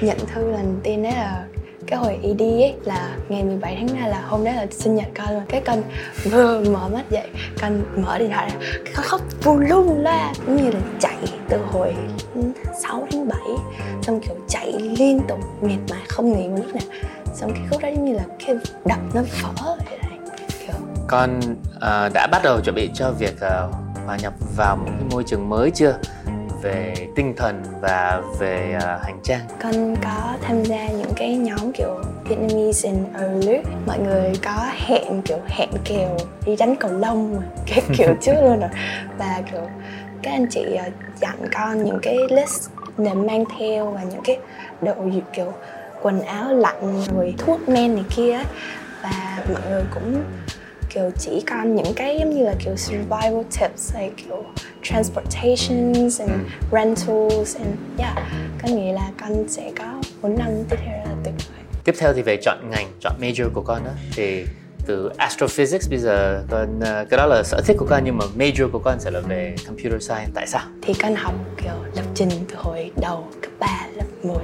nhận 0.01 0.17
thư 0.33 0.51
lần 0.51 0.79
tiên 0.83 1.03
đấy 1.03 1.11
là 1.11 1.45
cái 1.87 1.99
hồi 1.99 2.19
ED 2.23 2.41
ấy 2.41 2.73
là 2.85 3.15
ngày 3.29 3.43
17 3.43 3.75
tháng 3.75 3.87
2 3.87 4.09
là 4.09 4.21
hôm 4.27 4.43
đấy 4.43 4.55
là 4.55 4.67
sinh 4.71 4.95
nhật 4.95 5.07
con 5.17 5.33
luôn. 5.33 5.43
Cái 5.49 5.61
con 5.65 5.83
vừa 6.23 6.59
mở 6.59 6.89
mắt 6.93 7.03
dậy 7.09 7.27
con 7.61 7.81
mở 7.95 8.17
điện 8.17 8.31
thoại 8.33 8.49
ra 8.49 8.55
con 8.95 9.05
khóc 9.05 9.21
vù 9.43 9.59
lung 9.59 10.03
la 10.03 10.33
giống 10.47 10.55
như 10.55 10.71
là 10.71 10.79
chạy 10.99 11.17
từ 11.49 11.57
hồi 11.71 11.95
6 12.83 13.07
đến 13.11 13.27
7 13.27 13.39
xong 14.01 14.19
kiểu 14.19 14.35
chạy 14.47 14.73
liên 14.97 15.19
tục 15.27 15.39
mệt 15.61 15.77
mỏi 15.89 15.99
không 16.09 16.33
nghỉ 16.33 16.47
một 16.47 16.57
lúc 16.57 16.75
nào. 16.75 16.85
Xong 17.33 17.51
cái 17.53 17.63
khúc 17.69 17.81
đó 17.81 17.87
giống 17.87 18.05
như 18.05 18.13
là 18.13 18.23
cái 18.45 18.55
đập 18.85 18.99
nó 19.13 19.21
vỡ 19.41 19.75
vậy 19.89 19.97
này 20.01 20.19
kiểu. 20.59 20.75
Con 21.07 21.39
uh, 21.75 22.13
đã 22.13 22.27
bắt 22.31 22.41
đầu 22.43 22.61
chuẩn 22.61 22.75
bị 22.75 22.89
cho 22.93 23.11
việc 23.11 23.35
uh, 23.35 23.75
hòa 24.05 24.17
nhập 24.17 24.33
vào 24.57 24.75
một 24.75 24.85
cái 24.87 25.07
môi 25.11 25.23
trường 25.23 25.49
mới 25.49 25.71
chưa? 25.71 25.97
Về 26.61 26.93
tinh 27.15 27.33
thần 27.37 27.63
và 27.81 28.21
về 28.39 28.77
uh, 28.77 28.83
hành 28.83 29.19
trang. 29.23 29.39
Con 29.63 29.95
có 30.03 30.37
tham 30.41 30.65
gia 30.65 30.87
những 30.87 31.13
cái 31.15 31.37
nhóm 31.37 31.71
kiểu 31.71 32.03
Vietnamese 32.23 32.89
in 32.89 33.05
early. 33.13 33.57
Mọi 33.87 33.99
người 33.99 34.33
có 34.45 34.71
hẹn 34.75 35.21
kiểu 35.21 35.37
hẹn 35.47 35.69
kèo 35.85 36.17
đi 36.45 36.55
đánh 36.55 36.75
cầu 36.75 36.91
lông 36.91 37.41
cái 37.67 37.81
kiểu 37.97 38.15
trước 38.21 38.33
luôn 38.43 38.59
rồi 38.59 38.69
và 39.17 39.41
kiểu 39.51 39.61
các 40.21 40.31
anh 40.31 40.47
chị 40.49 40.65
uh, 40.87 40.93
dặn 41.21 41.35
con 41.53 41.83
những 41.83 41.99
cái 42.01 42.17
list 42.29 42.69
để 42.97 43.13
mang 43.13 43.45
theo 43.59 43.91
và 43.91 44.03
những 44.03 44.21
cái 44.23 44.37
đồ 44.81 44.93
kiểu 45.33 45.53
quần 46.01 46.21
áo 46.21 46.53
lạnh 46.53 47.03
rồi 47.15 47.33
thuốc 47.37 47.69
men 47.69 47.95
này 47.95 48.03
kia 48.15 48.39
và 49.03 49.43
mọi 49.53 49.61
người 49.69 49.83
cũng 49.93 50.23
kiểu 50.93 51.11
chỉ 51.19 51.43
con 51.47 51.75
những 51.75 51.93
cái 51.95 52.17
giống 52.19 52.29
như 52.29 52.43
là 52.43 52.55
kiểu 52.59 52.75
survival 52.75 53.43
tips 53.59 53.93
hay 53.93 54.11
kiểu 54.17 54.43
transportations 54.83 56.21
and 56.21 56.31
ừ. 56.31 56.37
rentals 56.71 57.57
and 57.57 57.75
yeah 57.97 58.17
con 58.61 58.75
nghĩ 58.75 58.91
là 58.91 59.11
con 59.21 59.47
sẽ 59.47 59.71
có 59.77 59.85
một 60.21 60.29
năm 60.37 60.49
tiếp 60.69 60.77
theo 60.85 60.97
là 60.97 61.15
tuyệt 61.23 61.33
vời. 61.37 61.63
Tiếp 61.83 61.95
theo 61.99 62.13
thì 62.13 62.21
về 62.21 62.37
chọn 62.37 62.69
ngành 62.69 62.87
chọn 62.99 63.13
major 63.19 63.49
của 63.53 63.61
con 63.61 63.83
đó 63.85 63.91
thì 64.15 64.45
từ 64.85 65.09
astrophysics 65.17 65.89
bây 65.89 65.99
giờ 65.99 66.43
con 66.49 66.79
ờ, 66.79 67.05
cái 67.09 67.17
đó 67.17 67.25
là 67.25 67.43
sở 67.43 67.61
thích 67.65 67.77
của 67.79 67.85
con 67.89 68.03
nhưng 68.05 68.17
mà 68.17 68.25
major 68.37 68.69
của 68.71 68.79
con 68.79 68.99
sẽ 68.99 69.11
là 69.11 69.19
về 69.19 69.55
computer 69.67 70.03
science. 70.03 70.31
Tại 70.35 70.47
sao? 70.47 70.61
Thì 70.81 70.93
con 70.93 71.15
học 71.15 71.33
kiểu 71.63 71.73
lập 71.95 72.05
trình 72.15 72.29
từ 72.49 72.55
hồi 72.55 72.91
đầu 73.01 73.27
cấp 73.41 73.51
3 73.59 73.87
lớp 73.95 74.05
10 74.23 74.35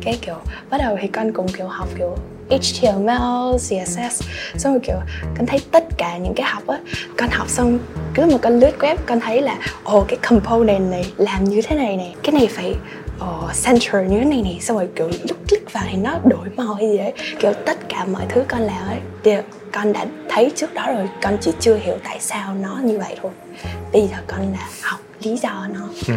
cái 0.00 0.18
kiểu 0.20 0.36
bắt 0.70 0.78
đầu 0.78 0.98
thì 1.00 1.08
con 1.08 1.32
cũng 1.32 1.48
kiểu 1.48 1.66
học 1.66 1.88
kiểu 1.98 2.16
HTML, 2.58 3.56
CSS 3.56 4.22
xong 4.56 4.72
rồi 4.72 4.80
kiểu 4.82 4.96
con 5.38 5.46
thấy 5.46 5.60
tất 5.70 5.84
cả 5.98 6.16
những 6.16 6.34
cái 6.34 6.46
học 6.46 6.66
á 6.66 6.78
con 7.18 7.30
học 7.30 7.48
xong 7.48 7.78
cứ 8.14 8.26
một 8.26 8.38
con 8.42 8.60
lướt 8.60 8.72
web 8.78 8.96
con 9.06 9.20
thấy 9.20 9.42
là 9.42 9.58
ồ 9.84 10.04
cái 10.08 10.18
component 10.28 10.90
này 10.90 11.12
làm 11.16 11.44
như 11.44 11.62
thế 11.62 11.76
này 11.76 11.96
này 11.96 12.14
cái 12.22 12.32
này 12.32 12.48
phải 12.50 12.74
uh, 13.18 13.50
center 13.64 14.10
như 14.10 14.18
thế 14.18 14.24
này 14.24 14.42
này 14.42 14.58
xong 14.60 14.76
rồi 14.76 14.88
kiểu 14.96 15.10
lúc 15.28 15.36
click 15.48 15.72
vào 15.72 15.84
thì 15.90 15.96
nó 15.96 16.18
đổi 16.24 16.48
màu 16.56 16.74
hay 16.74 16.90
gì 16.90 16.98
đấy 16.98 17.12
kiểu 17.40 17.52
tất 17.66 17.88
cả 17.88 18.04
mọi 18.04 18.22
thứ 18.28 18.42
con 18.48 18.60
làm 18.60 18.88
ấy 18.88 18.98
đều 19.22 19.42
con 19.72 19.92
đã 19.92 20.06
thấy 20.28 20.52
trước 20.56 20.74
đó 20.74 20.86
rồi 20.96 21.08
con 21.22 21.36
chỉ 21.40 21.52
chưa 21.60 21.76
hiểu 21.76 21.96
tại 22.04 22.16
sao 22.20 22.54
nó 22.54 22.78
như 22.84 22.98
vậy 22.98 23.16
thôi. 23.22 23.32
Bây 23.92 24.02
giờ 24.02 24.16
con 24.26 24.52
là 24.52 24.68
học 24.82 25.00
lý 25.22 25.36
do 25.36 25.66
nó 25.74 25.80
ừ. 26.08 26.14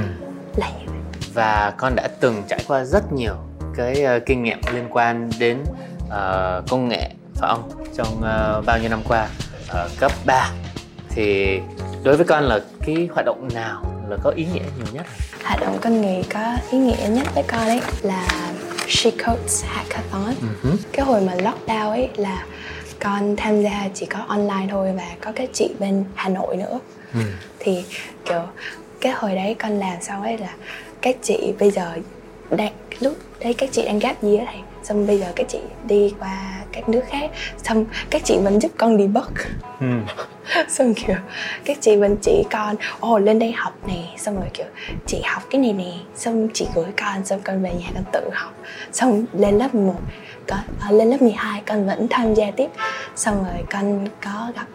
là 0.55 0.69
như 0.69 0.85
vậy. 0.85 0.97
Và 1.33 1.73
con 1.77 1.95
đã 1.95 2.07
từng 2.19 2.43
trải 2.47 2.59
qua 2.67 2.83
rất 2.83 3.13
nhiều 3.13 3.35
cái 3.75 4.05
uh, 4.17 4.25
kinh 4.25 4.43
nghiệm 4.43 4.59
liên 4.73 4.87
quan 4.89 5.29
đến 5.39 5.57
uh, 6.15 6.69
công 6.69 6.89
nghệ 6.89 7.09
phải 7.35 7.49
không? 7.49 7.69
Trong 7.97 8.07
uh, 8.17 8.65
bao 8.65 8.79
nhiêu 8.79 8.89
năm 8.89 9.01
qua 9.07 9.27
ở 9.69 9.89
cấp 9.99 10.11
3 10.25 10.51
thì 11.09 11.59
đối 12.03 12.17
với 12.17 12.25
con 12.25 12.43
là 12.43 12.59
cái 12.85 13.09
hoạt 13.11 13.25
động 13.25 13.49
nào 13.53 13.83
là 14.09 14.17
có 14.23 14.29
ý 14.29 14.45
nghĩa 14.53 14.65
nhiều 14.77 14.87
nhất? 14.93 15.05
Hoạt 15.43 15.59
động 15.61 15.77
con 15.81 16.01
nghĩ 16.01 16.23
có 16.23 16.55
ý 16.71 16.77
nghĩa 16.77 17.07
nhất 17.09 17.27
với 17.35 17.43
con 17.47 17.67
ấy 17.67 17.81
là 18.01 18.53
She 18.87 19.11
Codes 19.11 19.65
Hackathon. 19.65 20.33
Uh-huh. 20.63 20.75
cái 20.91 21.05
hồi 21.05 21.21
mà 21.21 21.35
lockdown 21.35 21.89
ấy 21.89 22.09
là 22.17 22.45
con 22.99 23.35
tham 23.35 23.61
gia 23.61 23.89
chỉ 23.93 24.05
có 24.05 24.19
online 24.27 24.67
thôi 24.69 24.93
và 24.97 25.15
có 25.21 25.31
cái 25.35 25.47
chị 25.53 25.69
bên 25.79 26.03
Hà 26.15 26.29
Nội 26.29 26.57
nữa. 26.57 26.79
Uh 27.19 27.25
thì 27.65 27.83
kiểu 28.25 28.41
cái 29.01 29.13
hồi 29.13 29.35
đấy 29.35 29.55
con 29.59 29.79
làm 29.79 30.01
xong 30.01 30.23
ấy 30.23 30.37
là 30.37 30.55
các 31.01 31.15
chị 31.21 31.53
bây 31.59 31.71
giờ 31.71 31.93
đang 32.49 32.73
lúc 32.99 33.17
đấy 33.39 33.53
các 33.53 33.69
chị 33.71 33.85
đang 33.85 33.99
gap 33.99 34.23
year 34.23 34.39
thầy 34.47 34.61
xong 34.85 35.07
bây 35.07 35.19
giờ 35.19 35.25
các 35.35 35.45
chị 35.49 35.59
đi 35.87 36.13
qua 36.19 36.63
các 36.71 36.89
nước 36.89 37.01
khác. 37.09 37.31
Xong 37.63 37.85
các 38.09 38.21
chị 38.25 38.37
vẫn 38.43 38.61
giúp 38.61 38.71
con 38.77 38.97
đi 38.97 39.07
bất 39.07 39.29
ừ. 39.79 39.87
xong 40.69 40.93
kiểu 40.93 41.15
các 41.65 41.77
chị 41.81 41.95
vẫn 41.95 42.15
chỉ 42.21 42.43
con 42.51 42.75
ồ 42.99 43.15
oh, 43.15 43.21
lên 43.21 43.39
đây 43.39 43.51
học 43.51 43.73
nè. 43.87 44.03
Xong 44.17 44.35
rồi 44.35 44.49
kiểu 44.53 44.65
chị 45.05 45.21
học 45.25 45.43
cái 45.49 45.61
này 45.61 45.73
nè. 45.73 45.91
Xong 46.15 46.47
chị 46.53 46.67
gửi 46.75 46.91
con 46.97 47.25
xong 47.25 47.41
con 47.43 47.63
về 47.63 47.73
nhà 47.73 47.87
con 47.93 48.03
tự 48.13 48.29
học. 48.33 48.53
Xong 48.91 49.25
lên 49.33 49.57
lớp 49.57 49.75
1 49.75 49.93
con 50.47 50.59
à, 50.79 50.91
lên 50.91 51.09
lớp 51.09 51.21
12 51.21 51.61
con 51.65 51.85
vẫn 51.85 52.07
tham 52.09 52.33
gia 52.33 52.51
tiếp. 52.51 52.69
Xong 53.15 53.43
rồi 53.43 53.63
con 53.71 54.07
có 54.23 54.51
gặp 54.55 54.67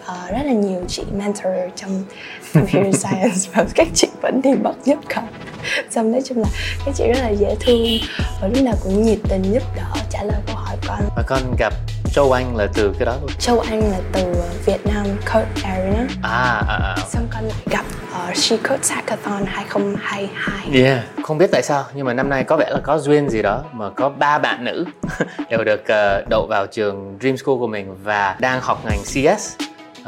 uh, 0.00 0.32
rất 0.32 0.42
là 0.44 0.52
nhiều 0.52 0.80
chị 0.88 1.02
mentor 1.12 1.52
trong 1.76 2.02
computer 2.54 2.96
science 3.04 3.50
và 3.54 3.66
các 3.74 3.88
chị 3.94 4.08
vẫn 4.22 4.40
đi 4.42 4.54
bắt 4.54 4.74
giúp 4.84 4.98
con 5.14 5.24
xong 5.90 6.12
nói 6.12 6.20
chung 6.24 6.38
là 6.38 6.48
các 6.86 6.94
chị 6.94 7.04
rất 7.06 7.20
là 7.20 7.28
dễ 7.28 7.56
thương 7.60 7.98
và 8.40 8.48
lúc 8.48 8.62
nào 8.62 8.74
cũng 8.82 9.02
nhiệt 9.02 9.18
tình 9.28 9.42
giúp 9.42 9.62
đỡ 9.76 10.00
trả 10.10 10.22
lời 10.22 10.40
câu 10.46 10.56
hỏi 10.56 10.76
con 10.86 10.98
và 11.16 11.22
con 11.26 11.40
gặp 11.58 11.72
Châu 12.12 12.32
Anh 12.32 12.56
là 12.56 12.66
từ 12.74 12.92
cái 12.98 13.06
đó 13.06 13.16
luôn 13.20 13.30
Châu 13.38 13.60
Anh 13.60 13.80
là 13.80 13.98
từ 14.12 14.34
Việt 14.66 14.86
Nam 14.86 15.06
Code 15.32 15.62
Arena 15.64 16.06
à, 16.22 16.62
à, 16.68 16.76
à. 16.82 16.96
xong 17.08 17.26
con 17.30 17.44
lại 17.44 17.56
gặp 17.70 17.84
ở 18.12 18.34
She 18.34 18.56
Codes 18.56 18.92
Hackathon 18.92 19.44
2022 19.46 20.84
Yeah. 20.84 21.04
Không 21.22 21.38
biết 21.38 21.50
tại 21.52 21.62
sao 21.62 21.84
nhưng 21.94 22.06
mà 22.06 22.14
năm 22.14 22.28
nay 22.28 22.44
có 22.44 22.56
vẻ 22.56 22.70
là 22.70 22.80
có 22.82 22.98
duyên 22.98 23.28
gì 23.28 23.42
đó 23.42 23.64
mà 23.72 23.90
có 23.90 24.08
ba 24.08 24.38
bạn 24.38 24.64
nữ 24.64 24.84
đều 25.50 25.64
được 25.64 25.80
uh, 25.80 26.28
đậu 26.28 26.46
vào 26.46 26.66
trường 26.66 27.18
Dream 27.20 27.36
School 27.36 27.56
của 27.58 27.66
mình 27.66 27.96
và 28.04 28.36
đang 28.40 28.60
học 28.60 28.84
ngành 28.84 28.98
CS. 29.02 29.54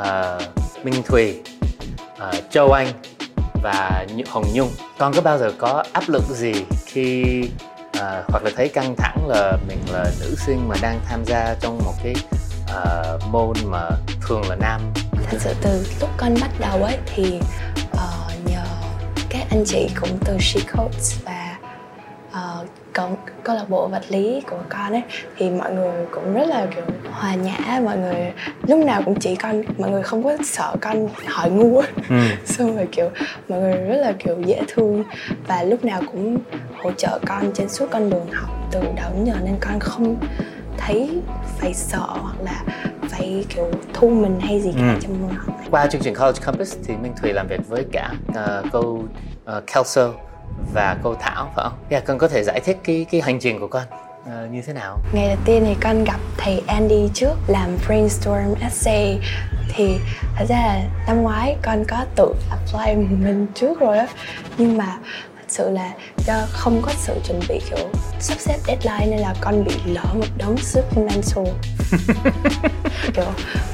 Uh, 0.01 0.85
Minh 0.85 1.03
Thùy, 1.07 1.41
uh, 2.29 2.51
Châu 2.51 2.73
Anh 2.73 2.87
và 3.63 4.07
Hồng 4.29 4.45
Nhung. 4.55 4.71
Con 4.99 5.13
có 5.13 5.21
bao 5.21 5.39
giờ 5.39 5.53
có 5.59 5.85
áp 5.93 6.05
lực 6.09 6.23
gì 6.29 6.53
khi 6.87 7.25
à, 7.93 8.23
hoặc 8.29 8.43
là 8.45 8.51
thấy 8.57 8.69
căng 8.69 8.97
thẳng 8.97 9.29
là 9.29 9.59
mình 9.69 9.79
là 9.93 10.05
nữ 10.21 10.35
sinh 10.47 10.69
mà 10.69 10.77
đang 10.83 11.01
tham 11.09 11.25
gia 11.25 11.55
trong 11.61 11.79
một 11.85 11.95
cái 12.05 12.15
à, 12.75 13.13
môn 13.31 13.57
mà 13.65 13.89
thường 14.21 14.43
là 14.49 14.57
nam 14.57 14.81
thật 15.31 15.39
sự 15.41 15.55
từ 15.63 15.87
lúc 16.01 16.11
con 16.17 16.35
bắt 16.41 16.51
đầu 16.59 16.83
ấy 16.83 16.99
thì 17.15 17.41
uh, 17.93 18.51
nhờ 18.51 18.65
các 19.29 19.47
anh 19.51 19.65
chị 19.67 19.89
cũng 20.01 20.19
từ 20.25 20.39
She 20.41 20.61
Codes 20.77 21.25
và 21.25 21.48
câu, 22.99 23.11
câu 23.45 23.57
lạc 23.57 23.65
bộ 23.69 23.89
vật 23.89 24.03
lý 24.09 24.43
của 24.51 24.57
con 24.69 24.93
ấy 24.93 25.03
thì 25.37 25.51
mọi 25.51 25.75
người 25.75 26.07
cũng 26.11 26.35
rất 26.35 26.49
là 26.49 26.67
kiểu 26.75 26.85
hòa 27.11 27.35
nhã 27.35 27.81
mọi 27.85 27.99
người 27.99 28.33
lúc 28.67 28.79
nào 28.85 29.03
cũng 29.05 29.21
chỉ 29.21 29.37
con 29.37 29.63
mọi 29.79 29.91
người 29.91 30.03
không 30.03 30.23
có 30.25 30.37
sợ 30.45 30.77
con 30.81 31.09
hỏi 31.27 31.51
ngu 31.51 31.79
ấy. 31.79 31.89
Ừ. 32.09 32.17
xong 32.45 32.77
rồi 32.77 32.89
kiểu 32.93 33.11
mọi 33.49 33.59
người 33.61 33.75
rất 33.75 33.97
là 33.97 34.13
kiểu 34.19 34.37
dễ 34.47 34.63
thương 34.69 35.05
và 35.47 35.63
lúc 35.63 35.85
nào 35.85 36.01
cũng 36.13 36.39
hỗ 36.83 36.91
trợ 36.93 37.19
con 37.27 37.51
trên 37.55 37.69
suốt 37.69 37.87
con 37.91 38.11
đường 38.11 38.27
học 38.33 38.51
từ 38.73 38.81
đầu 38.81 39.11
đến 39.15 39.25
giờ 39.25 39.35
nên 39.45 39.55
con 39.61 39.81
không 39.81 40.17
thấy 40.79 41.21
phải 41.59 41.75
sợ 41.75 42.07
hoặc 42.09 42.35
là 42.45 42.63
phải 43.09 43.45
kiểu 43.49 43.71
thu 43.93 44.09
mình 44.09 44.41
hay 44.41 44.61
gì 44.61 44.73
cả 44.77 44.93
Ừ. 44.95 44.99
trong 45.03 45.23
môn 45.23 45.31
học 45.31 45.57
này 45.59 45.67
Qua 45.71 45.87
chương 45.87 46.01
trình 46.03 46.15
College 46.15 46.39
Campus 46.45 46.77
thì 46.87 46.95
Minh 46.97 47.13
Thùy 47.23 47.33
làm 47.33 47.47
việc 47.47 47.69
với 47.69 47.85
cả 47.93 48.11
uh, 48.31 48.67
cô 48.73 48.81
uh, 48.91 49.67
Kelso 49.67 50.11
và 50.73 50.97
cô 51.03 51.15
Thảo 51.21 51.53
phải 51.57 51.65
không? 51.65 51.79
Yeah, 51.91 52.05
con 52.05 52.19
có 52.19 52.29
thể 52.29 52.43
giải 52.45 52.61
thích 52.61 52.79
cái 52.85 53.07
cái 53.11 53.21
hành 53.21 53.39
trình 53.41 53.61
của 53.61 53.69
con 53.69 53.83
uh, 54.23 54.53
như 54.53 54.63
thế 54.63 54.73
nào? 54.73 54.99
ngày 55.13 55.29
đầu 55.29 55.37
tiên 55.45 55.65
thì 55.67 55.75
con 55.81 56.05
gặp 56.05 56.21
thầy 56.37 56.63
Andy 56.67 57.09
trước 57.15 57.35
làm 57.47 57.77
brainstorm 57.87 58.55
essay 58.61 59.21
thì 59.69 59.99
thật 60.37 60.45
ra 60.49 60.57
là 60.57 60.83
năm 61.07 61.23
ngoái 61.23 61.57
con 61.63 61.85
có 61.89 62.05
tự 62.17 62.35
apply 62.51 62.95
mình 62.95 63.47
trước 63.55 63.81
rồi 63.81 63.99
á 63.99 64.07
nhưng 64.59 64.79
mà 64.79 64.99
thật 65.37 65.45
sự 65.49 65.71
là 65.71 65.93
do 66.27 66.35
không 66.53 66.83
có 66.83 66.93
sự 66.97 67.15
chuẩn 67.25 67.41
bị 67.49 67.61
kiểu 67.71 67.89
sắp 68.21 68.39
xếp 68.39 68.57
deadline 68.67 69.07
nên 69.07 69.21
là 69.21 69.35
con 69.41 69.65
bị 69.65 69.75
lỡ 69.87 70.05
một 70.15 70.27
đống 70.39 70.57
supplemental 70.57 71.45
kiểu 73.15 73.25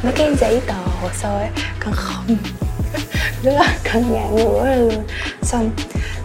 mấy 0.03 0.13
cái 0.17 0.35
giấy 0.35 0.61
tờ 0.67 0.75
hồ 0.75 1.09
sơ 1.13 1.39
ấy 1.39 1.49
con 1.81 1.95
không 1.95 2.25
rất 3.43 3.53
là 3.53 3.79
con 3.93 4.13
ngã 4.13 4.29
ngửa 4.29 4.77
luôn 4.77 5.05
xong 5.43 5.71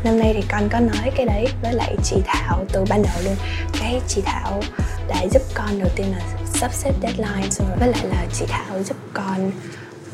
năm 0.03 0.19
nay 0.19 0.33
thì 0.33 0.43
con 0.49 0.69
có 0.69 0.79
nói 0.79 1.11
cái 1.15 1.25
đấy 1.25 1.45
với 1.61 1.73
lại 1.73 1.95
chị 2.03 2.15
Thảo 2.25 2.65
từ 2.73 2.85
ban 2.89 3.03
đầu 3.03 3.23
luôn. 3.23 3.35
Cái 3.79 4.01
chị 4.07 4.21
Thảo 4.25 4.61
đã 5.07 5.27
giúp 5.31 5.41
con 5.53 5.79
đầu 5.79 5.89
tiên 5.95 6.11
là 6.11 6.21
sắp 6.45 6.73
xếp 6.73 6.91
deadline 7.01 7.49
xong 7.49 7.67
rồi 7.67 7.77
với 7.79 7.89
lại 7.89 8.05
là 8.05 8.25
chị 8.33 8.45
Thảo 8.47 8.83
giúp 8.83 8.97
con 9.13 9.51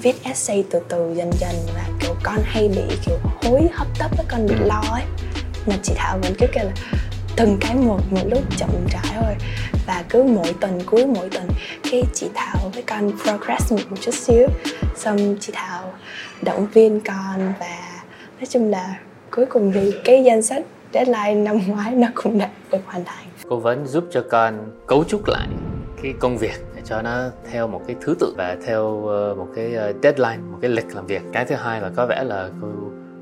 viết 0.01 0.23
essay 0.23 0.63
từ 0.71 0.79
từ 0.89 1.13
dần 1.15 1.31
dần 1.39 1.55
và 1.75 1.83
kiểu 1.99 2.15
con 2.23 2.39
hay 2.43 2.67
bị 2.67 2.95
kiểu 3.05 3.17
hối 3.43 3.69
hấp 3.73 3.87
tấp 3.99 4.11
với 4.17 4.25
con 4.29 4.47
bị 4.47 4.55
lo 4.55 4.83
ấy. 4.91 5.03
Mà 5.65 5.75
chị 5.83 5.93
Thảo 5.95 6.19
vẫn 6.21 6.33
cứ 6.39 6.47
kêu 6.53 6.65
là 6.65 6.73
từng 7.35 7.57
cái 7.61 7.75
một 7.75 7.99
một 8.11 8.23
lúc 8.29 8.57
chậm 8.57 8.69
rãi 8.91 9.13
thôi. 9.21 9.35
Và 9.87 10.03
cứ 10.09 10.23
mỗi 10.23 10.53
tuần, 10.61 10.81
cuối 10.85 11.05
mỗi 11.05 11.29
tuần 11.29 11.49
cái 11.91 12.03
chị 12.13 12.27
Thảo 12.35 12.71
với 12.73 12.83
con 12.83 13.11
progress 13.23 13.71
một 13.71 13.97
chút 14.01 14.13
xíu. 14.13 14.47
Xong 14.97 15.35
chị 15.39 15.53
Thảo 15.55 15.93
động 16.41 16.67
viên 16.73 17.01
con 17.01 17.53
và 17.59 18.01
nói 18.39 18.47
chung 18.49 18.71
là 18.71 18.95
cuối 19.35 19.45
cùng 19.45 19.71
thì 19.71 19.93
cái 20.03 20.23
danh 20.23 20.41
sách 20.41 20.63
deadline 20.93 21.33
năm 21.33 21.59
ngoái 21.67 21.91
nó 21.91 22.07
cũng 22.13 22.37
đã 22.37 22.49
được 22.71 22.77
hoàn 22.85 23.03
thành 23.05 23.25
Cô 23.49 23.57
vẫn 23.59 23.85
giúp 23.85 24.03
cho 24.11 24.23
con 24.29 24.71
cấu 24.87 25.03
trúc 25.03 25.27
lại 25.27 25.47
cái 26.03 26.13
công 26.19 26.37
việc 26.37 26.65
để 26.75 26.81
cho 26.85 27.01
nó 27.01 27.29
theo 27.51 27.67
một 27.67 27.81
cái 27.87 27.95
thứ 28.01 28.15
tự 28.19 28.33
và 28.37 28.57
theo 28.65 28.83
uh, 28.87 29.37
một 29.37 29.47
cái 29.55 29.75
uh, 29.89 29.95
deadline, 30.03 30.37
một 30.51 30.57
cái 30.61 30.71
lịch 30.71 30.95
làm 30.95 31.05
việc. 31.05 31.21
Cái 31.33 31.45
thứ 31.45 31.55
hai 31.55 31.81
là 31.81 31.91
có 31.95 32.05
vẻ 32.05 32.23
là 32.23 32.49
cô 32.61 32.67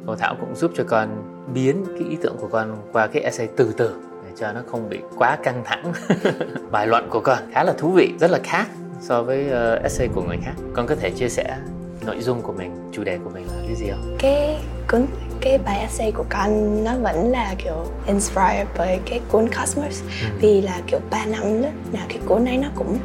cô 0.08 0.16
Thảo 0.16 0.36
cũng 0.40 0.56
giúp 0.56 0.72
cho 0.76 0.84
con 0.88 1.10
biến 1.54 1.86
cái 1.88 2.10
ý 2.10 2.18
tưởng 2.22 2.36
của 2.40 2.48
con 2.48 2.78
qua 2.92 3.08
cái 3.08 3.24
essay 3.24 3.48
từ 3.58 3.74
từ 3.78 3.96
để 4.26 4.32
cho 4.36 4.54
nó 4.54 4.62
không 4.68 4.90
bị 4.90 5.00
quá 5.18 5.38
căng 5.44 5.62
thẳng. 5.66 5.94
Bài 6.72 6.88
luận 6.88 7.08
của 7.10 7.20
con 7.20 7.38
khá 7.54 7.64
là 7.64 7.74
thú 7.78 7.92
vị, 7.92 8.14
rất 8.20 8.32
là 8.32 8.40
khác 8.44 8.68
so 9.02 9.24
với 9.24 9.46
uh, 9.46 9.84
essay 9.84 10.08
của 10.16 10.22
người 10.22 10.38
khác. 10.46 10.54
Con 10.74 10.88
có 10.88 10.96
thể 10.96 11.10
chia 11.10 11.30
sẻ 11.30 11.58
nội 12.06 12.22
dung 12.22 12.42
của 12.42 12.54
mình, 12.54 12.72
chủ 12.92 13.04
đề 13.04 13.20
của 13.24 13.30
mình 13.30 13.46
là 13.48 13.64
cái 13.68 13.76
gì 13.76 13.88
không? 13.92 14.18
cái 14.20 14.60
cuốn 14.92 15.06
cái 15.44 15.58
bài 15.58 15.80
essay 15.80 16.12
của 16.12 16.26
con 16.30 16.84
nó 16.84 16.98
vẫn 16.98 17.32
là 17.32 17.56
kiểu 17.58 17.86
inspired 18.08 18.68
bởi 18.78 19.00
cái 19.06 19.20
cuốn 19.32 19.48
Cosmos. 19.48 20.02
Vì 20.40 20.62
là 20.62 20.80
kiểu 20.88 21.00
3 21.10 21.26
năm 21.26 21.62
đó 21.62 21.70
là 21.94 22.00
cái 22.10 22.18
cuốn 22.26 22.46
ấy 22.46 22.58
nó 22.58 22.68
cũng 22.76 22.98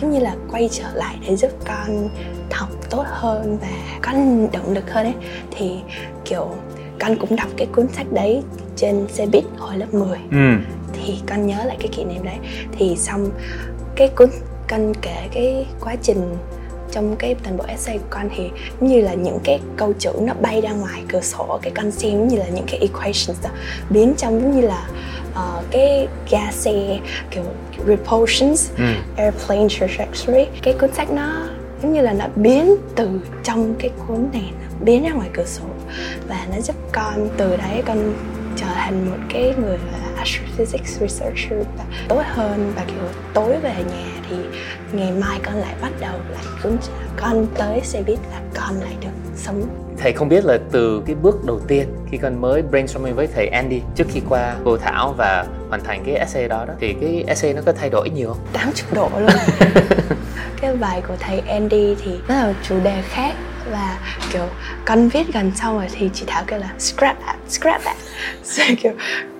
giống 0.00 0.10
như 0.10 0.18
là 0.18 0.34
quay 0.50 0.68
trở 0.72 0.84
lại 0.94 1.16
để 1.28 1.36
giúp 1.36 1.50
con 1.66 2.08
học 2.50 2.68
tốt 2.90 3.04
hơn 3.08 3.58
và 3.60 3.68
có 4.02 4.12
động 4.52 4.72
lực 4.74 4.90
hơn 4.92 5.04
ấy. 5.06 5.14
Thì 5.50 5.70
kiểu 6.24 6.48
con 7.00 7.16
cũng 7.16 7.36
đọc 7.36 7.48
cái 7.56 7.66
cuốn 7.74 7.88
sách 7.88 8.06
đấy 8.12 8.42
trên 8.76 9.06
xe 9.08 9.26
buýt 9.26 9.44
hồi 9.58 9.76
lớp 9.76 9.94
10 9.94 10.18
Ừ. 10.30 10.58
thì 10.92 11.14
con 11.28 11.46
nhớ 11.46 11.64
lại 11.64 11.76
cái 11.80 11.88
kỷ 11.88 12.04
niệm 12.04 12.24
đấy. 12.24 12.36
Thì 12.78 12.96
xong 12.96 13.30
cái 13.96 14.08
cuốn 14.08 14.28
con 14.68 14.92
kể 15.02 15.28
cái 15.32 15.66
quá 15.80 15.96
trình 16.02 16.36
trong 16.92 17.16
cái 17.16 17.34
toàn 17.42 17.56
bộ 17.56 17.64
essay 17.68 17.98
của 17.98 18.04
con 18.10 18.28
thì 18.36 18.50
giống 18.80 18.90
như 18.90 19.00
là 19.00 19.14
những 19.14 19.38
cái 19.44 19.60
câu 19.76 19.92
chữ 19.98 20.10
nó 20.20 20.34
bay 20.34 20.60
ra 20.60 20.70
ngoài 20.72 21.02
cửa 21.08 21.20
sổ 21.20 21.58
cái 21.62 21.72
con 21.76 21.90
xem 21.90 22.10
giống 22.12 22.28
như 22.28 22.36
là 22.38 22.46
những 22.54 22.66
cái 22.70 22.80
equations 22.80 23.42
đó 23.44 23.50
biến 23.90 24.14
trong 24.16 24.40
giống 24.40 24.60
như 24.60 24.66
là 24.66 24.88
ờ, 25.34 25.62
cái 25.70 26.08
ga 26.30 26.52
xe 26.52 26.98
kiểu 27.30 27.42
repulsions 27.86 28.70
Ừ. 28.78 28.84
airplane 29.16 29.66
trajectory 29.66 30.44
cái 30.62 30.74
cuốn 30.80 30.92
sách 30.94 31.10
nó 31.10 31.42
giống 31.82 31.92
như 31.92 32.00
là 32.00 32.12
nó 32.12 32.24
biến 32.36 32.74
từ 32.96 33.08
trong 33.44 33.74
cái 33.78 33.90
cuốn 34.06 34.28
này 34.32 34.50
nó 34.62 34.84
biến 34.84 35.02
ra 35.04 35.10
ngoài 35.12 35.28
cửa 35.32 35.44
sổ 35.44 35.62
và 36.28 36.46
nó 36.54 36.60
giúp 36.60 36.76
con 36.92 37.28
từ 37.36 37.56
đấy 37.56 37.82
con 37.86 38.14
trở 38.56 38.66
thành 38.66 39.10
một 39.10 39.16
cái 39.28 39.42
người 39.42 39.78
là 39.92 40.01
astrophysics 40.22 41.00
researcher 41.00 41.66
và 41.78 41.84
tốt 42.08 42.22
hơn 42.26 42.72
và 42.76 42.84
kiểu 42.86 43.08
tối 43.34 43.56
về 43.62 43.74
nhà 43.74 44.06
thì 44.30 44.36
ngày 44.92 45.12
mai 45.12 45.40
con 45.42 45.54
lại 45.54 45.74
bắt 45.82 45.92
đầu 46.00 46.14
lại 46.32 46.44
cuốn 46.62 46.76
con 47.16 47.46
tới 47.54 47.80
xe 47.82 48.02
buýt 48.02 48.18
và 48.30 48.40
con 48.54 48.80
lại 48.80 48.96
được 49.00 49.08
sống. 49.36 49.62
Thầy 49.98 50.12
không 50.12 50.28
biết 50.28 50.44
là 50.44 50.58
từ 50.72 51.02
cái 51.06 51.16
bước 51.22 51.44
đầu 51.46 51.60
tiên 51.68 51.86
khi 52.10 52.18
con 52.18 52.40
mới 52.40 52.62
brainstorming 52.62 53.14
với 53.14 53.26
thầy 53.34 53.46
Andy 53.46 53.80
trước 53.94 54.04
khi 54.12 54.20
qua 54.28 54.54
cô 54.64 54.76
Thảo 54.76 55.14
và 55.18 55.46
hoàn 55.68 55.84
thành 55.84 56.02
cái 56.06 56.14
essay 56.14 56.48
đó 56.48 56.64
đó 56.68 56.74
thì 56.80 56.94
cái 57.00 57.24
essay 57.26 57.54
nó 57.54 57.62
có 57.66 57.72
thay 57.72 57.90
đổi 57.90 58.10
nhiều 58.10 58.28
không? 58.28 58.38
80 58.52 58.72
độ 58.92 59.10
luôn. 59.18 59.30
Cái 60.60 60.76
bài 60.76 61.02
của 61.08 61.14
thầy 61.20 61.38
Andy 61.40 61.94
thì 62.02 62.10
nó 62.28 62.34
là 62.34 62.46
một 62.46 62.52
chủ 62.68 62.80
đề 62.84 63.02
khác 63.02 63.34
và 63.70 63.98
kiểu 64.32 64.46
con 64.84 65.08
viết 65.08 65.32
gần 65.32 65.52
xong 65.54 65.78
rồi 65.78 65.88
thì 65.92 66.10
chị 66.14 66.24
Thảo 66.26 66.44
kêu 66.46 66.58
là 66.58 66.74
scrap 66.78 67.16
that, 67.26 67.36
scrap 67.48 67.82
that. 67.84 67.96
Rồi 68.44 68.76
kiểu 68.82 68.92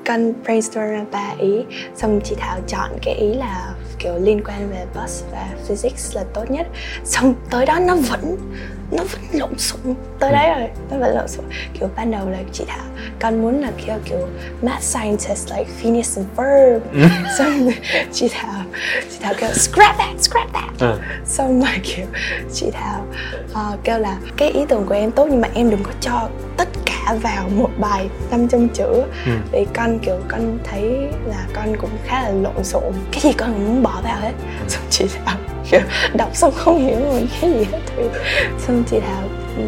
con 0.06 0.32
brainstorm 0.44 0.90
ra 0.90 1.04
ba 1.12 1.34
ý. 1.38 1.64
Xong 1.96 2.20
chị 2.24 2.34
Thảo 2.38 2.60
chọn 2.66 2.90
cái 3.02 3.14
ý 3.14 3.34
là 3.34 3.74
kiểu 3.98 4.18
liên 4.18 4.44
quan 4.44 4.70
về 4.70 4.86
bus 4.94 5.22
và 5.32 5.48
physics 5.68 6.16
là 6.16 6.24
tốt 6.34 6.50
nhất. 6.50 6.66
Xong 7.04 7.34
tới 7.50 7.66
đó 7.66 7.78
nó 7.78 7.96
vẫn 7.96 8.36
nó 8.90 9.04
vẫn 9.04 9.20
lộn 9.32 9.58
xộn. 9.58 9.94
Tới 10.18 10.32
đấy 10.32 10.50
rồi 10.58 10.68
nó 10.90 10.98
vẫn 10.98 11.16
lộn 11.16 11.28
xộn. 11.28 11.44
Kiểu 11.80 11.88
ban 11.96 12.10
đầu 12.10 12.30
là 12.30 12.38
chị 12.52 12.64
Thảo 12.68 12.84
con 13.20 13.42
muốn 13.42 13.60
là 13.60 13.72
kiểu 13.86 13.94
kiểu 14.04 14.28
math 14.62 14.82
scientist 14.82 15.50
like 15.50 15.70
Phineas 15.78 16.18
and 16.18 16.28
Ferb. 16.36 16.80
Xong 17.38 17.64
rồi 17.64 17.74
chị 18.12 18.28
Thảo 18.28 18.62
chị 19.10 19.16
Thảo 19.20 19.34
kêu 19.38 19.50
scrap 19.52 19.98
that 19.98 20.20
scrap 20.20 20.52
that. 20.52 20.70
Xong 21.26 21.60
mà 21.60 21.72
kiểu 21.82 22.06
chị 22.52 22.66
Thảo 22.72 23.06
ờ, 23.52 23.76
kêu 23.84 23.98
là 23.98 24.16
cái 24.36 24.50
ý 24.50 24.60
tưởng 24.68 24.86
của 24.86 24.94
em 24.94 25.10
tốt 25.10 25.26
nhưng 25.30 25.40
mà 25.40 25.48
em 25.54 25.70
đừng 25.70 25.82
có 25.82 25.90
cho 26.00 26.28
tất 26.56 26.68
vào 27.22 27.48
một 27.48 27.70
bài 27.78 28.08
500 28.30 28.68
chữ. 28.68 29.02
Vì 29.52 29.66
con 29.74 29.98
kiểu 29.98 30.18
con 30.28 30.58
thấy 30.64 30.82
là 31.26 31.46
con 31.54 31.76
cũng 31.80 31.90
khá 32.04 32.22
là 32.22 32.30
lộn 32.30 32.64
xộn. 32.64 32.92
Cái 33.12 33.20
gì 33.20 33.32
con 33.32 33.52
cũng 33.52 33.66
muốn 33.66 33.82
bỏ 33.82 34.00
vào 34.04 34.16
hết. 34.20 34.32
Xong 34.68 34.82
chị 34.90 35.04
Thảo 35.24 35.36
kiểu 35.70 35.80
đọc 36.14 36.30
xong 36.36 36.52
không 36.56 36.86
hiểu 36.86 36.98
một 36.98 37.18
cái 37.40 37.50
gì 37.50 37.64
hết. 37.72 37.80
Thì 37.96 38.02
xong 38.58 38.82
chị 38.90 39.00
Thảo 39.00 39.22
ừ, 39.56 39.62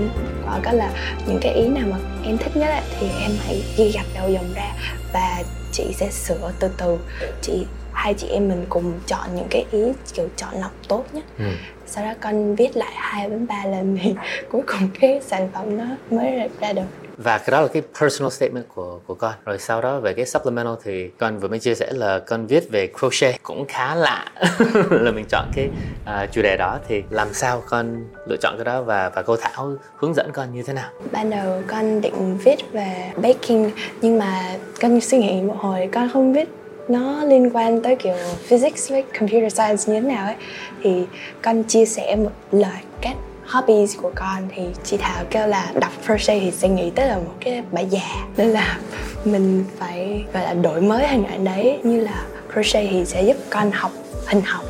bảo 0.47 0.61
con 0.65 0.75
là 0.75 0.91
những 1.27 1.39
cái 1.41 1.53
ý 1.55 1.69
nào 1.69 1.85
mà 1.91 1.97
em 2.25 2.39
thích 2.39 2.57
nhất 2.57 2.69
ấy, 2.69 2.83
thì 3.01 3.07
em 3.21 3.31
hãy 3.47 3.63
ghi 3.77 3.93
gạch 3.95 4.07
đầu 4.15 4.31
dòng 4.31 4.55
ra 4.55 4.73
và 5.13 5.43
chị 5.73 5.85
sẽ 5.97 6.11
sửa 6.11 6.53
từ 6.61 6.69
từ. 6.79 6.99
Chị 7.43 7.67
hai 7.93 8.15
chị 8.15 8.27
em 8.29 8.49
mình 8.49 8.67
cùng 8.69 8.93
chọn 9.07 9.29
những 9.35 9.47
cái 9.51 9.65
ý 9.73 9.79
kiểu 10.15 10.29
chọn 10.37 10.55
lọc 10.61 10.71
tốt 10.89 11.05
nhất. 11.13 11.25
Ừ. 11.39 11.45
sau 11.87 12.05
đó 12.05 12.13
con 12.21 12.55
viết 12.55 12.77
lại 12.77 12.93
hai 12.97 13.29
đến 13.31 13.47
ba 13.47 13.65
lần 13.65 13.99
thì 14.03 14.15
cuối 14.51 14.63
cùng 14.67 14.89
cái 15.01 15.21
sản 15.27 15.49
phẩm 15.55 15.77
nó 15.79 15.85
mới 16.11 16.49
ra 16.61 16.73
được 16.73 16.83
và 17.17 17.39
cái 17.39 17.49
đó 17.51 17.61
là 17.61 17.69
cái 17.69 17.83
personal 18.01 18.31
statement 18.31 18.65
của 18.75 18.99
của 19.07 19.15
con. 19.15 19.33
Rồi 19.45 19.59
sau 19.59 19.81
đó 19.81 20.01
về 20.01 20.13
cái 20.13 20.27
supplemental 20.27 20.75
thì 20.85 21.09
con 21.19 21.39
vừa 21.39 21.49
mới 21.49 21.59
chia 21.59 21.75
sẻ 21.75 21.93
là 21.93 22.19
con 22.19 22.47
viết 22.47 22.71
về 22.71 22.89
crochet. 22.99 23.43
Cũng 23.43 23.65
khá 23.69 23.95
lạ 23.95 24.25
là 24.91 25.11
mình 25.11 25.25
chọn 25.29 25.49
cái 25.55 25.69
uh, 26.03 26.33
chủ 26.33 26.43
đề 26.43 26.57
đó. 26.57 26.79
Thì 26.89 27.03
làm 27.11 27.35
sao 27.35 27.63
con 27.69 28.05
lựa 28.29 28.37
chọn 28.41 28.55
cái 28.57 28.65
đó 28.65 28.83
và 28.83 29.09
và 29.09 29.23
cô 29.23 29.37
Thảo 29.37 29.73
hướng 29.97 30.15
dẫn 30.15 30.31
con 30.33 30.55
như 30.55 30.63
thế 30.63 30.73
nào? 30.73 30.91
Ban 31.13 31.31
đầu 31.31 31.63
con 31.67 32.01
định 32.01 32.39
viết 32.45 32.57
về 32.73 33.13
baking 33.17 33.71
nhưng 34.01 34.19
mà 34.19 34.57
con 34.81 35.01
suy 35.01 35.19
nghĩ 35.19 35.43
một 35.43 35.57
hồi 35.59 35.89
con 35.93 36.11
không 36.13 36.33
biết 36.33 36.49
nó 36.89 37.25
liên 37.25 37.51
quan 37.51 37.83
tới 37.83 37.97
kiểu 37.97 38.17
physics 38.47 38.91
với 38.91 39.05
computer 39.19 39.53
science 39.53 39.83
như 39.87 40.01
thế 40.01 40.09
nào 40.09 40.27
ấy. 40.27 40.37
Thì 40.83 41.07
con 41.43 41.63
chia 41.63 41.85
sẻ 41.85 42.17
một 42.17 42.33
lời 42.53 42.81
cách 43.01 43.17
hobbies 43.47 43.97
của 44.03 44.11
con 44.15 44.49
thì 44.55 44.63
chị 44.85 44.97
Thảo 44.97 45.25
kêu 45.31 45.47
là 45.47 45.73
đọc 45.81 45.93
crochet 46.05 46.43
thì 46.43 46.51
sẽ 46.51 46.69
nghĩ 46.69 46.91
tới 46.91 47.09
là 47.09 47.17
một 47.17 47.35
cái 47.41 47.63
bà 47.73 47.81
già. 47.81 48.27
Nên 48.37 48.49
là 48.49 48.79
mình 49.25 49.65
phải 49.79 50.25
gọi 50.33 50.43
là 50.43 50.55
đổi 50.55 50.81
mới 50.81 51.09
hình 51.09 51.25
ảnh 51.25 51.45
đấy. 51.45 51.79
Như 51.83 52.01
là 52.01 52.25
crochet 52.53 52.89
thì 52.91 53.05
sẽ 53.05 53.23
giúp 53.23 53.37
con 53.51 53.71
học 53.71 53.93
hình 54.27 54.41
học 54.41 54.65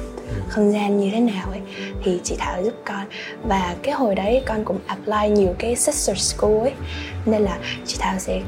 không 0.48 0.72
gian 0.72 1.00
như 1.00 1.10
thế 1.12 1.20
nào 1.20 1.48
ấy. 1.50 1.60
Thì 2.04 2.20
chị 2.24 2.36
Thảo 2.38 2.62
giúp 2.64 2.74
con. 2.84 3.06
Và 3.42 3.74
cái 3.82 3.94
hồi 3.94 4.14
đấy 4.14 4.42
con 4.46 4.64
cũng 4.64 4.78
apply 4.86 5.28
nhiều 5.28 5.54
cái 5.58 5.76
sister 5.76 6.18
school 6.18 6.60
ấy. 6.60 6.72
Nên 7.26 7.42
là 7.42 7.58
chị 7.86 7.96
Thảo 8.00 8.18
sẽ 8.18 8.40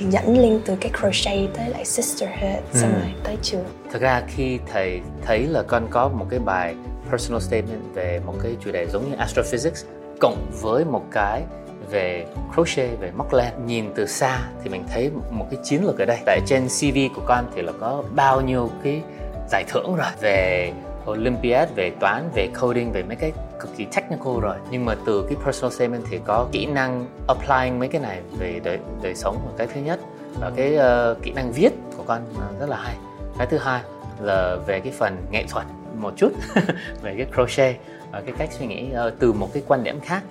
dẫn 0.00 0.38
link 0.38 0.62
từ 0.66 0.76
cái 0.80 0.90
crochet 1.00 1.48
tới 1.56 1.68
lại 1.68 1.84
sisterhood 1.84 2.62
xong 2.72 2.92
ừ. 2.94 3.00
rồi 3.00 3.12
tới 3.24 3.36
trường. 3.42 3.64
Thật 3.92 4.00
ra 4.00 4.22
khi 4.28 4.58
thầy 4.72 5.00
thấy 5.22 5.46
là 5.46 5.62
con 5.62 5.86
có 5.90 6.08
một 6.08 6.26
cái 6.30 6.38
bài 6.38 6.74
personal 7.10 7.40
statement 7.40 7.94
về 7.94 8.20
một 8.26 8.34
cái 8.42 8.56
chủ 8.60 8.72
đề 8.72 8.86
giống 8.86 9.10
như 9.10 9.16
astrophysics 9.16 9.84
cộng 10.20 10.46
với 10.62 10.84
một 10.84 11.02
cái 11.10 11.42
về 11.90 12.26
crochet 12.54 13.00
về 13.00 13.10
móc 13.16 13.34
len. 13.34 13.52
Nhìn 13.66 13.92
từ 13.94 14.06
xa 14.06 14.38
thì 14.62 14.70
mình 14.70 14.84
thấy 14.92 15.10
một 15.30 15.46
cái 15.50 15.60
chiến 15.64 15.84
lược 15.84 15.98
ở 15.98 16.04
đây. 16.04 16.18
Tại 16.26 16.40
trên 16.46 16.68
CV 16.68 16.98
của 17.14 17.22
con 17.26 17.44
thì 17.54 17.62
là 17.62 17.72
có 17.80 18.04
bao 18.14 18.40
nhiêu 18.40 18.70
cái 18.84 19.02
giải 19.50 19.64
thưởng 19.68 19.96
rồi. 19.96 20.06
Về 20.20 20.72
Olympiad 21.10 21.68
về 21.74 21.90
toán 22.00 22.30
về 22.34 22.48
coding 22.60 22.92
về 22.92 23.02
mấy 23.02 23.16
cái 23.16 23.32
cực 23.60 23.76
kỳ 23.76 23.86
technical 23.96 24.40
rồi. 24.40 24.56
Nhưng 24.70 24.84
mà 24.84 24.94
từ 25.06 25.26
cái 25.28 25.36
personal 25.44 25.72
statement 25.72 26.02
thì 26.10 26.20
có 26.24 26.46
kỹ 26.52 26.66
năng 26.66 27.06
applying 27.28 27.78
mấy 27.78 27.88
cái 27.88 28.00
này 28.00 28.20
về 28.38 28.60
đời 28.64 28.78
đời 29.02 29.14
sống 29.14 29.36
là 29.46 29.52
cái 29.58 29.66
thứ 29.74 29.80
nhất. 29.80 30.00
Và 30.40 30.50
cái 30.56 30.76
uh, 30.76 31.22
kỹ 31.22 31.32
năng 31.32 31.52
viết 31.52 31.70
của 31.96 32.02
con 32.06 32.22
rất 32.60 32.68
là 32.68 32.76
hay. 32.76 32.96
Cái 33.38 33.46
thứ 33.46 33.58
hai 33.58 33.80
là 34.20 34.56
về 34.66 34.80
cái 34.80 34.92
phần 34.98 35.16
nghệ 35.30 35.44
thuật 35.48 35.66
một 35.98 36.12
chút 36.16 36.32
về 37.02 37.14
cái 37.16 37.26
crochet 37.34 37.76
và 38.12 38.20
cái 38.20 38.34
cách 38.38 38.48
suy 38.58 38.66
nghĩ 38.66 38.88
uh, 39.06 39.12
từ 39.18 39.32
một 39.32 39.48
cái 39.52 39.62
quan 39.66 39.84
điểm 39.84 40.00
khác. 40.00 40.22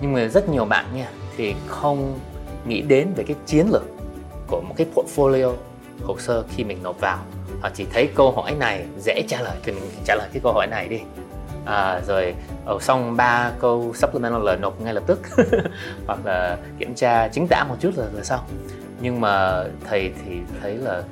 Nhưng 0.00 0.12
mà 0.12 0.28
rất 0.28 0.48
nhiều 0.48 0.64
bạn 0.64 0.84
nha 0.94 1.08
thì 1.36 1.54
không 1.66 2.18
nghĩ 2.66 2.80
đến 2.80 3.08
về 3.16 3.24
cái 3.26 3.36
chiến 3.46 3.66
lược 3.72 3.82
của 4.46 4.60
một 4.60 4.74
cái 4.76 4.86
portfolio 4.94 5.54
hồ 6.02 6.16
sơ 6.18 6.44
khi 6.56 6.64
mình 6.64 6.78
nộp 6.82 7.00
vào. 7.00 7.18
Họ 7.60 7.70
chỉ 7.74 7.86
thấy 7.92 8.08
câu 8.14 8.32
hỏi 8.32 8.54
này 8.54 8.86
dễ 8.98 9.22
trả 9.28 9.42
lời 9.42 9.56
thì 9.64 9.72
mình 9.72 9.90
trả 10.04 10.14
lời 10.14 10.28
cái 10.32 10.40
câu 10.42 10.52
hỏi 10.52 10.66
này 10.66 10.88
đi. 10.88 11.00
À, 11.64 12.00
rồi 12.06 12.34
ở 12.64 12.78
xong 12.80 13.16
ba 13.16 13.52
câu 13.60 13.92
supplemental 13.94 14.44
là 14.44 14.56
nộp 14.56 14.80
ngay 14.80 14.94
lập 14.94 15.02
tức. 15.06 15.20
Hoặc 16.06 16.18
là 16.24 16.56
kiểm 16.78 16.94
tra 16.94 17.28
chính 17.28 17.46
tả 17.48 17.64
một 17.68 17.76
chút 17.80 17.90
là, 17.96 18.04
là 18.12 18.22
xong. 18.22 18.40
Nhưng 19.00 19.20
mà 19.20 19.64
thầy 19.88 20.12
thì 20.24 20.38
thấy 20.62 20.74
là 20.76 21.02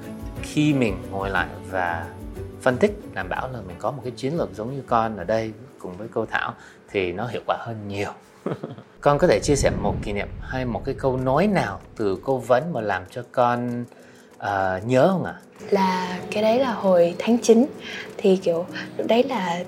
khi 0.43 0.75
mình 0.75 0.97
ngồi 1.11 1.31
lại 1.31 1.47
và 1.71 2.07
phân 2.61 2.77
tích 2.77 2.93
đảm 3.15 3.29
bảo 3.29 3.49
là 3.53 3.61
mình 3.67 3.77
có 3.79 3.91
một 3.91 4.01
cái 4.05 4.13
chiến 4.17 4.37
lược 4.37 4.49
giống 4.55 4.77
như 4.77 4.83
con 4.87 5.17
ở 5.17 5.25
đây 5.25 5.53
cùng 5.79 5.97
với 5.97 6.09
cô 6.15 6.27
Thảo 6.27 6.55
thì 6.91 7.13
nó 7.13 7.27
hiệu 7.27 7.43
quả 7.47 7.57
hơn 7.61 7.77
nhiều 7.89 8.11
con 9.01 9.19
có 9.19 9.27
thể 9.27 9.41
chia 9.43 9.57
sẻ 9.57 9.71
một 9.83 9.95
kỷ 10.03 10.13
niệm 10.13 10.29
hay 10.41 10.65
một 10.65 10.83
cái 10.85 10.95
câu 10.99 11.17
nói 11.17 11.47
nào 11.47 11.81
từ 11.97 12.19
câu 12.27 12.39
vấn 12.39 12.73
mà 12.73 12.81
làm 12.81 13.03
cho 13.11 13.23
con 13.33 13.85
uh, 14.37 14.87
nhớ 14.87 15.09
không 15.13 15.25
ạ? 15.25 15.35
À? 15.35 15.43
Là 15.71 16.19
cái 16.31 16.43
đấy 16.43 16.59
là 16.59 16.73
hồi 16.73 17.15
tháng 17.19 17.39
9 17.39 17.67
thì 18.17 18.37
kiểu 18.37 18.67
lúc 18.97 19.07
đấy 19.07 19.23
là 19.23 19.65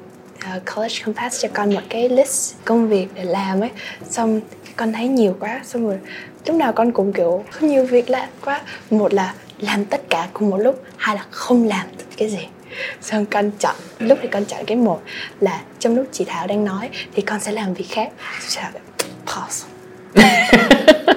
uh, 0.57 0.63
college 0.75 0.95
compass 1.05 1.43
cho 1.43 1.49
con 1.55 1.75
một 1.75 1.81
cái 1.89 2.09
list 2.09 2.55
công 2.65 2.89
việc 2.89 3.09
để 3.15 3.25
làm 3.25 3.61
ấy 3.61 3.71
xong 4.09 4.41
con 4.77 4.93
thấy 4.93 5.09
nhiều 5.09 5.37
quá 5.41 5.61
xong 5.65 5.87
rồi 5.87 5.99
lúc 6.47 6.57
nào 6.57 6.73
con 6.73 6.93
cũng 6.93 7.13
kiểu 7.13 7.45
có 7.53 7.67
nhiều 7.67 7.87
việc 7.87 8.11
làm 8.11 8.29
quá 8.45 8.63
một 8.91 9.15
là 9.15 9.35
làm 9.59 9.85
tất 9.85 10.01
cả 10.11 10.29
cùng 10.33 10.51
một 10.51 10.57
lúc 10.57 10.83
hai 10.97 11.17
là 11.17 11.27
không 11.31 11.65
làm 11.65 11.87
cái 12.17 12.31
gì 12.31 12.49
xong 13.01 13.27
con 13.27 13.51
chọn 13.59 13.77
lúc 13.99 14.19
thì 14.23 14.29
con 14.33 14.45
chọn 14.45 14.65
cái 14.67 14.77
một 14.77 15.03
là 15.41 15.63
trong 15.79 15.97
lúc 15.97 16.07
chị 16.13 16.25
thảo 16.25 16.47
đang 16.47 16.65
nói 16.65 16.91
thì 17.15 17.23
con 17.23 17.41
sẽ 17.41 17.53
làm 17.53 17.75
việc 17.75 17.87
khác. 17.91 18.11
Pause. 19.27 19.67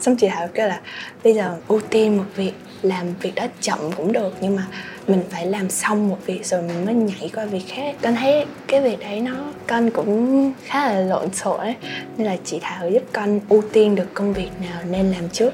Xong 0.00 0.16
chị 0.16 0.28
thảo 0.28 0.48
kêu 0.54 0.68
là 0.68 0.80
bây 1.24 1.34
giờ 1.34 1.56
ưu 1.68 1.80
tiên 1.80 2.16
một 2.16 2.24
việc 2.36 2.52
làm 2.82 3.06
việc 3.20 3.34
đó 3.34 3.46
chậm 3.60 3.78
cũng 3.96 4.12
được 4.12 4.34
nhưng 4.40 4.56
mà 4.56 4.66
mình 5.06 5.22
phải 5.30 5.46
làm 5.46 5.70
xong 5.70 6.08
một 6.08 6.18
việc 6.26 6.46
rồi 6.46 6.62
mình 6.62 6.84
mới 6.84 6.94
nhảy 6.94 7.30
qua 7.34 7.44
việc 7.44 7.62
khác. 7.68 7.94
Con 8.02 8.14
thấy 8.14 8.44
cái 8.66 8.80
việc 8.80 9.00
đấy 9.00 9.20
nó 9.20 9.34
con 9.66 9.90
cũng 9.90 10.52
khá 10.64 10.92
là 10.92 11.00
lộn 11.00 11.34
xộn 11.34 11.60
ấy. 11.60 11.74
Nên 12.16 12.26
là 12.26 12.36
chị 12.44 12.58
thảo 12.62 12.90
giúp 12.90 13.02
con 13.12 13.40
ưu 13.48 13.62
tiên 13.72 13.94
được 13.94 14.14
công 14.14 14.32
việc 14.32 14.50
nào 14.60 14.82
nên 14.90 15.12
làm 15.12 15.28
trước 15.28 15.52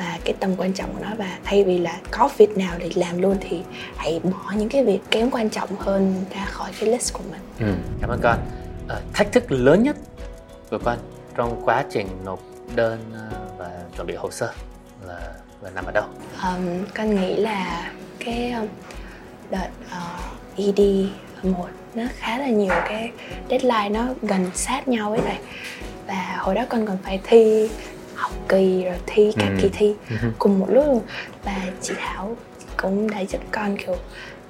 và 0.00 0.18
cái 0.24 0.34
tầm 0.40 0.50
quan 0.56 0.72
trọng 0.72 0.92
của 0.92 0.98
nó 1.02 1.14
và 1.18 1.38
thay 1.44 1.64
vì 1.64 1.78
là 1.78 1.98
có 2.10 2.30
việc 2.36 2.58
nào 2.58 2.74
để 2.78 2.90
làm 2.94 3.22
luôn 3.22 3.36
thì 3.40 3.62
hãy 3.96 4.20
bỏ 4.24 4.52
những 4.56 4.68
cái 4.68 4.84
việc 4.84 5.00
kém 5.10 5.30
quan 5.30 5.50
trọng 5.50 5.68
hơn 5.78 6.24
ra 6.34 6.44
khỏi 6.44 6.70
cái 6.80 6.88
list 6.88 7.12
của 7.14 7.22
mình. 7.30 7.40
Ừ, 7.58 7.74
cảm 8.00 8.10
ơn 8.10 8.20
con. 8.22 8.38
À, 8.88 8.96
thách 9.12 9.32
thức 9.32 9.52
lớn 9.52 9.82
nhất 9.82 9.96
của 10.70 10.78
con 10.84 10.98
trong 11.36 11.62
quá 11.64 11.84
trình 11.90 12.06
nộp 12.24 12.40
đơn 12.74 12.98
ờ, 13.14 13.38
và 13.58 13.70
chuẩn 13.96 14.06
bị 14.06 14.14
hồ 14.14 14.30
sơ 14.30 14.52
là 15.06 15.20
là 15.62 15.70
nằm 15.70 15.84
ở 15.84 15.92
đâu? 15.92 16.04
Um, 16.42 16.84
con 16.94 17.14
nghĩ 17.14 17.36
là 17.36 17.90
cái 18.24 18.54
đợt 19.50 19.68
uh, 19.86 20.56
ED 20.56 20.80
một 21.42 21.68
nó 21.94 22.04
khá 22.18 22.38
là 22.38 22.46
nhiều 22.46 22.74
cái 22.88 23.12
deadline 23.50 23.88
nó 23.88 24.06
gần 24.22 24.50
sát 24.54 24.88
nhau 24.88 25.10
ấy 25.10 25.20
này. 25.20 25.38
Và 26.06 26.36
hồi 26.38 26.54
đó 26.54 26.64
con 26.68 26.86
còn 26.86 26.98
phải 27.02 27.20
thi 27.24 27.68
học 28.20 28.32
kỳ 28.48 28.84
rồi 28.84 28.98
thi 29.06 29.32
các 29.36 29.48
ừ. 29.48 29.58
kỳ 29.62 29.68
thi 29.72 29.94
ừ. 30.10 30.16
cùng 30.38 30.58
một 30.58 30.66
lúc 30.68 30.84
luôn. 30.86 31.02
Và 31.44 31.56
chị 31.80 31.94
Thảo 31.98 32.36
cũng 32.76 33.10
đã 33.10 33.20
giúp 33.20 33.40
con 33.52 33.76
kiểu 33.76 33.96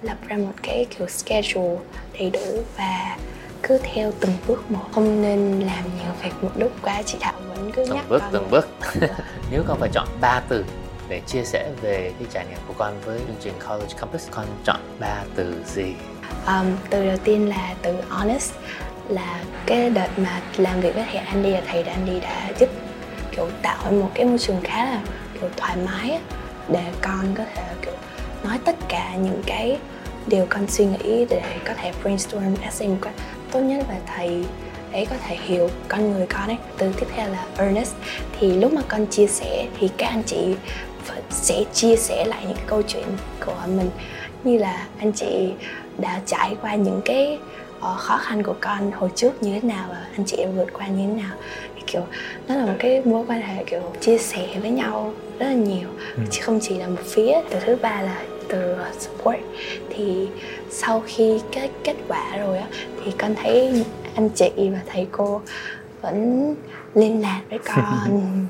lập 0.03 0.17
ra 0.29 0.37
một 0.37 0.53
cái 0.63 0.87
kiểu 0.99 1.09
schedule 1.09 1.77
đầy 2.19 2.31
đủ 2.31 2.63
và 2.77 3.17
cứ 3.63 3.79
theo 3.83 4.13
từng 4.21 4.33
bước 4.47 4.71
một. 4.71 4.85
Không 4.93 5.23
nên 5.23 5.61
làm 5.61 5.85
nhiều 5.85 6.13
việc 6.23 6.33
một 6.43 6.51
lúc 6.57 6.73
quá 6.83 7.03
chị 7.07 7.19
Thảo 7.21 7.35
vẫn 7.49 7.73
cứ 7.73 7.85
từng 7.85 7.97
nhắc 7.97 8.09
bước 8.09 8.19
con 8.19 8.31
từng 8.33 8.51
bước. 8.51 8.69
Nếu 9.51 9.63
con 9.69 9.81
phải 9.81 9.91
chọn 9.93 10.09
ba 10.21 10.43
từ 10.49 10.65
để 11.09 11.21
chia 11.27 11.45
sẻ 11.45 11.71
về 11.83 12.13
cái 12.19 12.29
trải 12.33 12.47
nghiệm 12.47 12.59
của 12.69 12.75
con 12.79 13.01
với 13.05 13.19
chương 13.19 13.37
trình 13.41 13.53
College 13.69 13.95
Campus 14.01 14.29
con 14.31 14.47
chọn 14.65 14.81
ba 15.01 15.23
từ 15.35 15.55
gì? 15.67 15.95
Um, 16.47 16.67
từ 16.91 17.07
đầu 17.07 17.17
tiên 17.25 17.49
là 17.49 17.75
từ 17.83 17.95
honest 18.09 18.53
là 19.09 19.45
cái 19.67 19.91
đợt 19.91 20.09
mà 20.17 20.41
làm 20.57 20.81
việc 20.81 20.95
với 20.95 21.05
thầy 21.13 21.21
Andy 21.21 21.51
là 21.51 21.63
thầy 21.67 21.83
Andy 21.83 22.21
đã 22.21 22.53
giúp 22.61 22.69
kiểu 23.41 23.49
tạo 23.63 23.93
một 23.93 24.11
cái 24.15 24.25
môi 24.25 24.39
trường 24.39 24.61
khá 24.65 24.85
là, 24.85 25.01
kiểu, 25.35 25.51
thoải 25.57 25.77
mái 25.77 26.19
để 26.69 26.85
con 27.03 27.35
có 27.35 27.45
thể, 27.55 27.63
kiểu, 27.83 27.95
nói 28.45 28.59
tất 28.65 28.77
cả 28.89 29.15
những 29.17 29.43
cái 29.47 29.79
điều 30.27 30.47
con 30.49 30.67
suy 30.67 30.85
nghĩ 30.85 31.27
để 31.31 31.43
có 31.65 31.75
thể 31.75 31.93
brainstorm 32.03 32.55
essay 32.63 32.89
một 32.89 32.97
cách 33.03 33.15
tốt 33.53 33.61
nhất 33.61 33.85
và 33.89 33.95
thầy 34.17 34.45
ấy 34.93 35.07
có 35.07 35.17
thể 35.27 35.37
hiểu 35.37 35.71
con 35.89 36.13
người 36.13 36.27
con 36.27 36.47
ấy. 36.47 36.57
Từ 36.79 36.93
tiếp 37.01 37.07
theo 37.15 37.29
là 37.29 37.45
earnest 37.57 37.95
thì 38.41 38.53
lúc 38.53 38.73
mà 38.73 38.83
con 38.89 39.07
chia 39.07 39.27
sẻ 39.27 39.67
thì 39.81 39.89
các 39.97 40.07
anh 40.07 40.23
chị 40.23 40.55
sẽ 41.31 41.65
chia 41.73 41.97
sẻ 41.97 42.25
lại 42.25 42.45
những 42.49 42.59
câu 42.67 42.83
chuyện 42.83 43.05
của 43.47 43.67
mình. 43.67 43.91
Như 44.45 44.59
là 44.59 44.87
anh 44.99 45.13
chị 45.13 45.53
đã 45.99 46.21
trải 46.27 46.57
qua 46.63 46.75
những 46.75 47.01
cái 47.05 47.39
uh, 47.81 47.99
khó 47.99 48.17
khăn 48.17 48.43
của 48.43 48.55
con 48.61 48.91
hồi 48.91 49.11
trước 49.15 49.43
như 49.43 49.55
thế 49.55 49.69
nào 49.69 49.87
và 49.91 50.07
anh 50.13 50.25
chị 50.27 50.37
đã 50.37 50.47
vượt 50.57 50.67
qua 50.73 50.87
như 50.87 51.07
thế 51.07 51.23
nào. 51.23 51.37
Thì 51.77 51.83
kiểu 51.87 52.03
nó 52.49 52.55
là 52.55 52.67
một 52.67 52.75
cái 52.79 53.03
mối 53.05 53.25
quan 53.29 53.43
hệ 53.43 53.65
kiểu 53.65 53.83
chia 54.01 54.19
sẻ 54.19 54.47
với 54.61 54.71
nhau 54.71 55.13
rất 55.39 55.47
là 55.47 55.55
nhiều. 55.55 55.89
Ừ. 56.17 56.23
chứ 56.31 56.41
không 56.43 56.59
chỉ 56.63 56.79
là 56.79 56.89
một 56.89 57.03
phía 57.05 57.41
từ 57.51 57.59
thứ 57.61 57.77
ba 57.83 58.03
là 58.03 58.23
từ 58.49 58.77
support. 58.99 59.39
Thì 59.91 60.29
sau 60.71 61.03
khi 61.07 61.41
cái 61.53 61.71
kết 61.85 61.97
quả 62.09 62.37
rồi 62.37 62.59
á 62.59 62.67
thì 63.05 63.13
con 63.19 63.35
thấy 63.43 63.85
anh 64.15 64.29
chị 64.29 64.51
và 64.57 64.81
thầy 64.87 65.07
cô 65.13 65.41
vẫn 66.03 66.55
liên 66.95 67.23
lạc 67.23 67.41
với 67.51 67.59
con. 67.59 68.47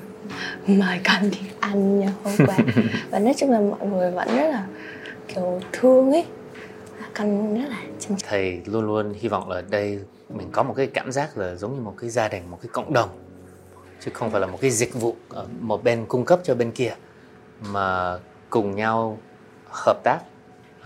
Mời 0.66 1.00
con 1.04 1.30
đi 1.30 1.38
ăn 1.60 2.00
nha 2.00 2.12
hôm 2.24 2.34
qua. 2.46 2.56
Và 3.10 3.18
nói 3.18 3.34
chung 3.36 3.50
là 3.50 3.60
mọi 3.60 3.88
người 3.88 4.10
vẫn 4.10 4.36
rất 4.36 4.50
là 4.50 4.64
kiểu 5.28 5.60
thương 5.72 6.12
ấy 6.12 6.24
con 7.14 7.54
rất 7.62 7.68
là 7.68 7.82
chăm 8.00 8.16
thầy 8.28 8.60
luôn 8.66 8.86
luôn 8.86 9.14
hy 9.14 9.28
vọng 9.28 9.50
là 9.50 9.62
đây 9.70 9.98
mình 10.28 10.48
có 10.52 10.62
một 10.62 10.74
cái 10.76 10.86
cảm 10.86 11.12
giác 11.12 11.38
là 11.38 11.54
giống 11.54 11.74
như 11.74 11.80
một 11.80 11.94
cái 12.00 12.10
gia 12.10 12.28
đình 12.28 12.50
một 12.50 12.58
cái 12.62 12.68
cộng 12.72 12.92
đồng 12.92 13.08
chứ 14.00 14.10
không 14.14 14.30
phải 14.30 14.40
là 14.40 14.46
một 14.46 14.58
cái 14.60 14.70
dịch 14.70 14.94
vụ 14.94 15.16
một 15.60 15.84
bên 15.84 16.06
cung 16.06 16.24
cấp 16.24 16.40
cho 16.44 16.54
bên 16.54 16.70
kia 16.70 16.94
mà 17.72 18.18
cùng 18.50 18.76
nhau 18.76 19.18
hợp 19.70 20.00
tác 20.04 20.18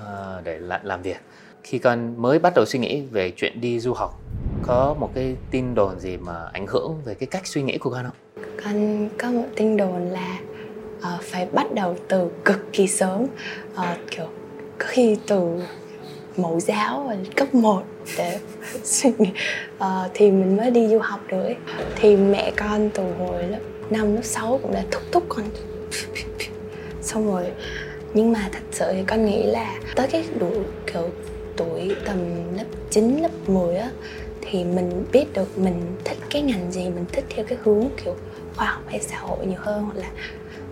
uh, 0.03 0.45
để 0.45 0.59
làm 0.83 1.03
việc. 1.03 1.21
Khi 1.63 1.79
con 1.79 2.23
mới 2.23 2.39
bắt 2.39 2.53
đầu 2.57 2.65
suy 2.65 2.79
nghĩ 2.79 3.03
về 3.07 3.33
chuyện 3.37 3.61
đi 3.61 3.81
du 3.81 3.93
học 3.93 4.21
có 4.63 4.95
một 5.01 5.11
cái 5.15 5.37
tin 5.51 5.75
đồn 5.75 6.01
gì 6.01 6.17
mà 6.17 6.49
ảnh 6.53 6.67
hưởng 6.67 7.03
về 7.05 7.15
cái 7.15 7.27
cách 7.27 7.47
suy 7.47 7.63
nghĩ 7.63 7.79
của 7.79 7.91
con 7.91 8.05
không? 8.05 8.45
Con 8.65 9.09
có 9.19 9.31
một 9.31 9.47
tin 9.57 9.77
đồn 9.77 10.09
là 10.09 10.39
uh, 10.99 11.23
phải 11.23 11.47
bắt 11.47 11.73
đầu 11.75 11.97
từ 12.09 12.31
cực 12.45 12.73
kỳ 12.73 12.87
sớm. 12.87 13.23
Uh, 13.75 13.81
kiểu 14.11 14.27
có 14.79 14.87
khi 14.89 15.19
từ 15.27 15.63
mẫu 16.37 16.61
giáo 16.61 17.13
cấp 17.37 17.55
1 17.55 17.83
để 18.19 18.39
suy 18.85 19.13
nghĩ 19.19 19.31
uh, 19.79 20.11
thì 20.15 20.31
mình 20.31 20.57
mới 20.57 20.71
đi 20.71 20.89
du 20.89 20.99
học 20.99 21.21
được 21.29 21.43
ấy. 21.43 21.57
thì 21.97 22.17
mẹ 22.17 22.53
con 22.57 22.91
từ 22.95 23.13
hồi 23.19 23.43
lớp 23.43 23.59
năm 23.91 24.15
lớp 24.15 24.25
6 24.25 24.59
cũng 24.63 24.73
đã 24.73 24.83
thúc 24.91 25.03
thúc 25.13 25.25
con 25.29 25.45
xong 27.03 27.33
rồi 27.33 27.45
nhưng 28.15 28.33
mà 28.33 28.49
thật 28.53 28.63
sự 28.71 28.85
thì 28.93 29.05
con 29.07 29.27
nghĩ 29.27 29.43
là 29.43 29.79
tới 29.95 30.09
cái 30.11 30.25
đủ 30.39 30.51
kiểu 30.93 31.11
tuổi 31.57 31.97
tầm 32.05 32.19
lớp 32.57 32.65
9, 32.91 33.19
lớp 33.23 33.49
10 33.49 33.77
á 33.77 33.91
thì 34.41 34.65
mình 34.65 35.05
biết 35.13 35.33
được 35.33 35.59
mình 35.59 35.97
thích 36.05 36.19
cái 36.31 36.43
ngành 36.43 36.73
gì 36.73 36.83
mình 36.83 37.05
thích 37.13 37.25
theo 37.29 37.45
cái 37.49 37.59
hướng 37.63 37.89
kiểu 38.05 38.17
khoa 38.57 38.67
học 38.67 38.83
hay 38.87 39.01
xã 39.01 39.19
hội 39.19 39.47
nhiều 39.47 39.59
hơn 39.61 39.83
hoặc 39.83 39.97
là 39.97 40.11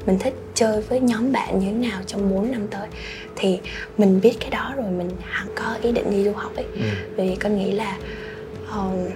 mình 0.06 0.18
thích 0.18 0.34
chơi 0.54 0.80
với 0.80 1.00
nhóm 1.00 1.32
bạn 1.32 1.58
như 1.58 1.66
thế 1.66 1.88
nào 1.88 2.00
trong 2.06 2.30
4 2.30 2.52
năm 2.52 2.66
tới 2.70 2.88
thì 3.36 3.60
mình 3.98 4.20
biết 4.20 4.34
cái 4.40 4.50
đó 4.50 4.74
rồi 4.76 4.90
mình 4.90 5.10
hẳn 5.22 5.48
có 5.54 5.76
ý 5.82 5.92
định 5.92 6.10
đi 6.10 6.24
du 6.24 6.32
học 6.32 6.56
ấy 6.56 6.64
ừ. 6.74 6.82
vì 7.16 7.36
con 7.36 7.58
nghĩ 7.58 7.72
là 7.72 7.98
um, 8.74 9.08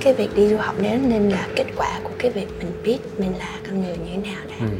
cái 0.00 0.14
việc 0.14 0.36
đi 0.36 0.48
du 0.48 0.56
học 0.56 0.74
nên 0.78 1.08
nên 1.08 1.28
là 1.28 1.48
kết 1.56 1.66
quả 1.76 2.00
của 2.04 2.10
cái 2.18 2.30
việc 2.30 2.48
mình 2.58 2.72
biết 2.84 2.98
mình 3.18 3.38
là 3.38 3.58
con 3.66 3.82
người 3.82 3.96
như 3.96 4.10
thế 4.10 4.30
nào 4.30 4.42
đã 4.48 4.66
ừ. 4.66 4.72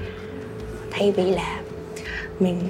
thay 0.90 1.12
vì 1.12 1.30
là 1.30 1.60
mình 2.40 2.60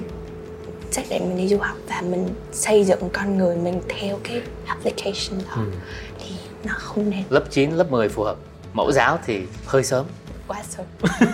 xác 0.91 1.03
định 1.09 1.29
mình 1.29 1.37
đi 1.37 1.47
du 1.47 1.57
học 1.57 1.77
và 1.89 2.01
mình 2.01 2.29
xây 2.51 2.83
dựng 2.83 3.09
con 3.13 3.37
người 3.37 3.55
mình 3.55 3.81
theo 3.89 4.19
cái 4.23 4.41
application 4.65 5.39
đó 5.47 5.55
ừ. 5.55 5.71
thì 6.19 6.35
nó 6.63 6.73
không 6.77 7.09
nên 7.09 7.23
lớp 7.29 7.43
9, 7.49 7.71
lớp 7.71 7.91
10 7.91 8.09
phù 8.09 8.23
hợp 8.23 8.37
mẫu 8.73 8.91
giáo 8.91 9.19
thì 9.25 9.41
hơi 9.65 9.83
sớm 9.83 10.05
quá 10.47 10.57
sớm 10.69 10.85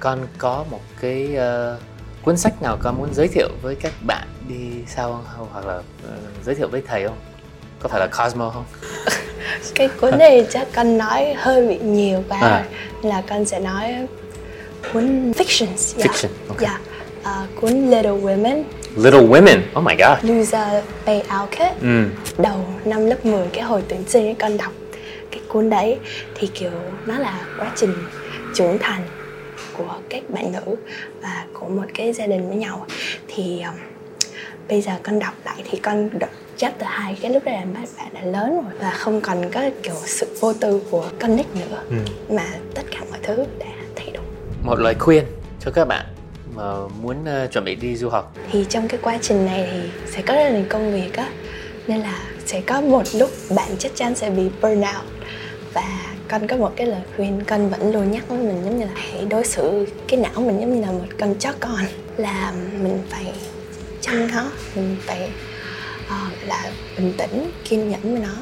con 0.00 0.26
có 0.38 0.64
một 0.70 0.80
cái 1.00 1.28
uh, 1.34 1.80
cuốn 2.22 2.36
sách 2.36 2.62
nào 2.62 2.78
con 2.82 2.98
muốn 2.98 3.14
giới 3.14 3.28
thiệu 3.28 3.48
với 3.62 3.74
các 3.74 3.92
bạn 4.06 4.28
đi 4.48 4.70
sau 4.86 5.24
không 5.36 5.48
hoặc 5.52 5.66
là 5.66 5.76
uh, 5.76 6.44
giới 6.44 6.54
thiệu 6.54 6.68
với 6.68 6.82
thầy 6.86 7.06
không 7.06 7.18
có 7.80 7.88
phải 7.88 8.00
là 8.00 8.06
Cosmo 8.06 8.50
không 8.50 8.64
cái 9.74 9.88
cuốn 10.00 10.18
này 10.18 10.46
chắc 10.50 10.68
con 10.74 10.98
nói 10.98 11.34
hơi 11.36 11.68
bị 11.68 11.78
nhiều 11.78 12.24
quá 12.28 12.38
à. 12.40 12.64
là 13.02 13.22
con 13.28 13.44
sẽ 13.44 13.60
nói 13.60 14.06
cuốn 14.92 15.32
fiction 15.32 15.66
yeah. 15.96 16.10
fiction 16.10 16.28
okay. 16.48 16.68
yeah. 16.68 16.80
uh, 17.20 17.60
cuốn 17.60 17.90
Little 17.90 18.10
Women 18.10 18.62
Little 18.96 19.26
Women 19.26 19.60
oh 19.78 19.84
my 19.84 19.94
god 19.96 20.30
Luisa 20.30 20.82
Bay 21.06 21.20
Alcott 21.20 21.80
ừ. 21.82 22.04
đầu 22.38 22.64
năm 22.84 23.06
lớp 23.06 23.26
10 23.26 23.46
cái 23.52 23.64
hồi 23.64 23.82
tuyển 23.88 24.04
sinh 24.08 24.34
con 24.34 24.56
đọc 24.56 24.72
cuốn 25.52 25.70
đấy 25.70 25.98
thì 26.34 26.46
kiểu 26.54 26.70
nó 27.06 27.18
là 27.18 27.46
quá 27.58 27.72
trình 27.76 27.94
trưởng 28.54 28.78
thành 28.78 29.02
của 29.76 29.94
các 30.08 30.30
bạn 30.30 30.52
nữ 30.52 30.76
và 31.22 31.44
của 31.52 31.66
một 31.66 31.84
cái 31.94 32.12
gia 32.12 32.26
đình 32.26 32.48
với 32.48 32.56
nhau. 32.56 32.86
Thì 33.28 33.62
um, 33.62 33.74
bây 34.68 34.82
giờ 34.82 34.92
con 35.02 35.18
đọc 35.18 35.34
lại 35.44 35.62
thì 35.70 35.78
con 35.78 36.18
đọc 36.18 36.30
chapter 36.56 36.88
hai 36.88 37.18
cái 37.22 37.32
lúc 37.32 37.44
đó 37.44 37.52
là 37.52 37.64
bạn 37.74 37.86
bạn 37.98 38.08
đã 38.14 38.22
lớn 38.22 38.54
rồi 38.54 38.72
và 38.80 38.90
không 38.90 39.20
còn 39.20 39.50
có 39.52 39.70
kiểu 39.82 39.94
sự 40.06 40.26
vô 40.40 40.52
tư 40.52 40.82
của 40.90 41.10
con 41.20 41.36
nít 41.36 41.46
nữa. 41.54 41.82
Ừ. 41.90 41.96
mà 42.34 42.46
tất 42.74 42.82
cả 42.90 43.00
mọi 43.10 43.18
thứ 43.22 43.36
đã 43.58 43.66
thay 43.96 44.10
đổi. 44.14 44.24
Một 44.62 44.78
lời 44.80 44.94
khuyên 44.98 45.24
cho 45.64 45.70
các 45.70 45.88
bạn 45.88 46.06
mà 46.54 46.62
muốn 47.02 47.16
uh, 47.22 47.52
chuẩn 47.52 47.64
bị 47.64 47.74
đi 47.74 47.96
du 47.96 48.08
học. 48.08 48.34
Thì 48.52 48.66
trong 48.68 48.88
cái 48.88 49.00
quá 49.02 49.18
trình 49.22 49.46
này 49.46 49.68
thì 49.72 49.90
sẽ 50.06 50.22
có 50.22 50.34
rất 50.34 50.44
là 50.44 50.50
nhiều 50.50 50.64
công 50.68 50.92
việc 50.92 51.16
á 51.16 51.28
nên 51.86 52.00
là 52.00 52.22
sẽ 52.46 52.60
có 52.60 52.80
một 52.80 53.02
lúc 53.14 53.30
bạn 53.56 53.68
chắc 53.78 53.92
chắn 53.94 54.14
sẽ 54.14 54.30
bị 54.30 54.42
burnout 54.62 55.04
và 55.72 56.16
con 56.28 56.46
có 56.46 56.56
một 56.56 56.72
cái 56.76 56.86
lời 56.86 57.00
khuyên 57.16 57.44
con 57.46 57.70
vẫn 57.70 57.92
luôn 57.92 58.10
nhắc 58.10 58.28
với 58.28 58.38
mình 58.38 58.62
giống 58.64 58.78
như 58.78 58.84
là 58.84 58.92
hãy 58.94 59.24
đối 59.24 59.44
xử 59.44 59.86
cái 60.08 60.20
não 60.20 60.40
mình 60.40 60.60
giống 60.60 60.74
như 60.74 60.80
là 60.80 60.92
một 60.92 61.06
con 61.20 61.34
chó 61.34 61.52
con. 61.60 61.80
Là 62.16 62.52
mình 62.80 63.02
phải 63.10 63.32
chăm 64.00 64.30
nó 64.30 64.50
mình 64.74 64.96
phải 65.06 65.30
uh, 66.06 66.48
là 66.48 66.72
bình 66.96 67.12
tĩnh 67.18 67.50
kiên 67.64 67.90
nhẫn 67.90 68.00
với 68.02 68.22
nó. 68.22 68.34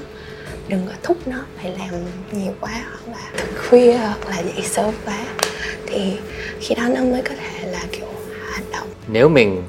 Đừng 0.68 0.86
có 0.86 0.92
thúc 1.02 1.16
nó 1.26 1.44
phải 1.62 1.76
làm 1.78 2.04
nhiều 2.32 2.52
quá 2.60 2.84
hoặc 2.88 3.12
là 3.12 3.30
thức 3.36 3.48
khuya 3.68 3.96
hoặc 3.96 4.28
là 4.28 4.38
dậy 4.38 4.62
sớm 4.62 4.94
quá. 5.04 5.18
Thì 5.86 6.18
khi 6.60 6.74
đó 6.74 6.88
nó 6.88 7.00
mới 7.00 7.22
có 7.22 7.34
thể 7.40 7.72
là 7.72 7.84
kiểu 7.92 8.08
hành 8.50 8.70
động. 8.72 8.88
Nếu 9.08 9.28
mình 9.28 9.62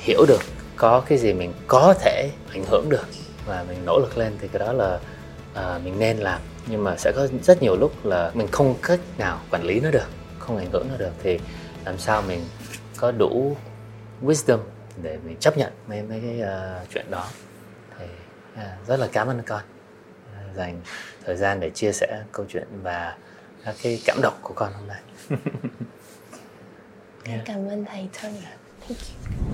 hiểu 0.00 0.24
được 0.28 0.42
có 0.76 1.00
cái 1.00 1.18
gì 1.18 1.32
mình 1.32 1.52
có 1.66 1.94
thể 2.00 2.30
ảnh 2.52 2.64
hưởng 2.64 2.88
được 2.88 3.06
và 3.46 3.64
mình 3.68 3.78
nỗ 3.84 3.98
lực 3.98 4.18
lên 4.18 4.32
thì 4.40 4.48
cái 4.52 4.66
đó 4.66 4.72
là 4.72 4.98
uh, 5.52 5.84
mình 5.84 5.98
nên 5.98 6.16
làm 6.16 6.40
nhưng 6.66 6.84
mà 6.84 6.96
sẽ 6.96 7.12
có 7.16 7.28
rất 7.42 7.62
nhiều 7.62 7.76
lúc 7.76 8.04
là 8.04 8.30
mình 8.34 8.46
không 8.52 8.74
cách 8.82 9.00
nào 9.18 9.40
quản 9.50 9.64
lý 9.64 9.80
nó 9.80 9.90
được 9.90 10.06
không 10.38 10.56
ảnh 10.56 10.70
hưởng 10.72 10.86
nó 10.90 10.96
được 10.96 11.12
thì 11.22 11.38
làm 11.84 11.98
sao 11.98 12.22
mình 12.22 12.44
có 12.96 13.12
đủ 13.12 13.56
wisdom 14.22 14.58
để 15.02 15.18
mình 15.24 15.36
chấp 15.40 15.58
nhận 15.58 15.72
mấy 15.86 16.02
mấy 16.02 16.20
cái 16.20 16.42
uh, 16.42 16.88
chuyện 16.94 17.10
đó 17.10 17.26
thì 17.98 18.04
uh, 18.54 18.86
rất 18.86 19.00
là 19.00 19.08
cảm 19.12 19.28
ơn 19.28 19.42
con 19.46 19.62
uh, 20.50 20.56
dành 20.56 20.80
thời 21.24 21.36
gian 21.36 21.60
để 21.60 21.70
chia 21.70 21.92
sẻ 21.92 22.22
câu 22.32 22.46
chuyện 22.48 22.66
và 22.82 23.16
các 23.64 23.74
cái 23.82 24.02
cảm 24.06 24.18
động 24.22 24.34
của 24.42 24.54
con 24.54 24.72
hôm 24.72 24.88
nay 24.88 25.00
yeah. 27.24 27.40
cảm 27.44 27.68
ơn 27.68 27.84
thầy 27.84 28.08
Tony 28.22 28.40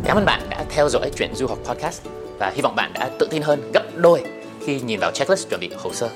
Cảm 0.04 0.16
ơn 0.16 0.24
bạn 0.24 0.40
đã 0.50 0.64
theo 0.68 0.88
dõi 0.88 1.10
chuyện 1.16 1.34
du 1.34 1.46
học 1.46 1.58
podcast 1.64 2.02
và 2.38 2.50
hy 2.54 2.62
vọng 2.62 2.74
bạn 2.76 2.92
đã 2.94 3.10
tự 3.18 3.28
tin 3.30 3.42
hơn 3.42 3.70
gấp 3.74 3.82
đôi 3.96 4.24
khi 4.60 4.80
nhìn 4.80 5.00
vào 5.00 5.10
checklist 5.10 5.48
chuẩn 5.48 5.60
bị 5.60 5.70
hồ 5.78 5.92
sơ. 5.92 6.10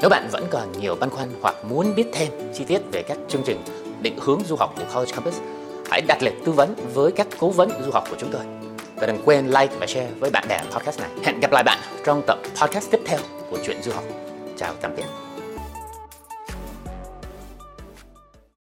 Nếu 0.00 0.10
bạn 0.10 0.28
vẫn 0.32 0.46
còn 0.50 0.72
nhiều 0.80 0.96
băn 1.00 1.10
khoăn 1.10 1.28
hoặc 1.40 1.54
muốn 1.64 1.94
biết 1.94 2.06
thêm 2.12 2.32
chi 2.54 2.64
tiết 2.64 2.80
về 2.92 3.02
các 3.02 3.18
chương 3.28 3.42
trình 3.44 3.60
định 4.02 4.18
hướng 4.20 4.40
du 4.46 4.56
học 4.56 4.74
của 4.76 4.84
College 4.94 5.12
Campus, 5.12 5.40
hãy 5.90 6.00
đặt 6.08 6.22
lịch 6.22 6.44
tư 6.44 6.52
vấn 6.52 6.74
với 6.94 7.12
các 7.12 7.26
cố 7.38 7.50
vấn 7.50 7.70
du 7.84 7.90
học 7.90 8.04
của 8.10 8.16
chúng 8.18 8.30
tôi. 8.32 8.42
Và 8.96 9.06
đừng 9.06 9.22
quên 9.24 9.46
like 9.46 9.76
và 9.78 9.86
share 9.86 10.10
với 10.20 10.30
bạn 10.30 10.44
bè 10.48 10.60
podcast 10.70 11.00
này. 11.00 11.10
Hẹn 11.24 11.40
gặp 11.40 11.52
lại 11.52 11.62
bạn 11.62 11.78
trong 12.04 12.22
tập 12.26 12.38
podcast 12.62 12.90
tiếp 12.90 13.00
theo 13.06 13.18
của 13.50 13.58
chuyện 13.66 13.82
du 13.82 13.92
học. 13.92 14.04
Chào 14.56 14.74
tạm 14.80 14.96
biệt. 14.96 15.27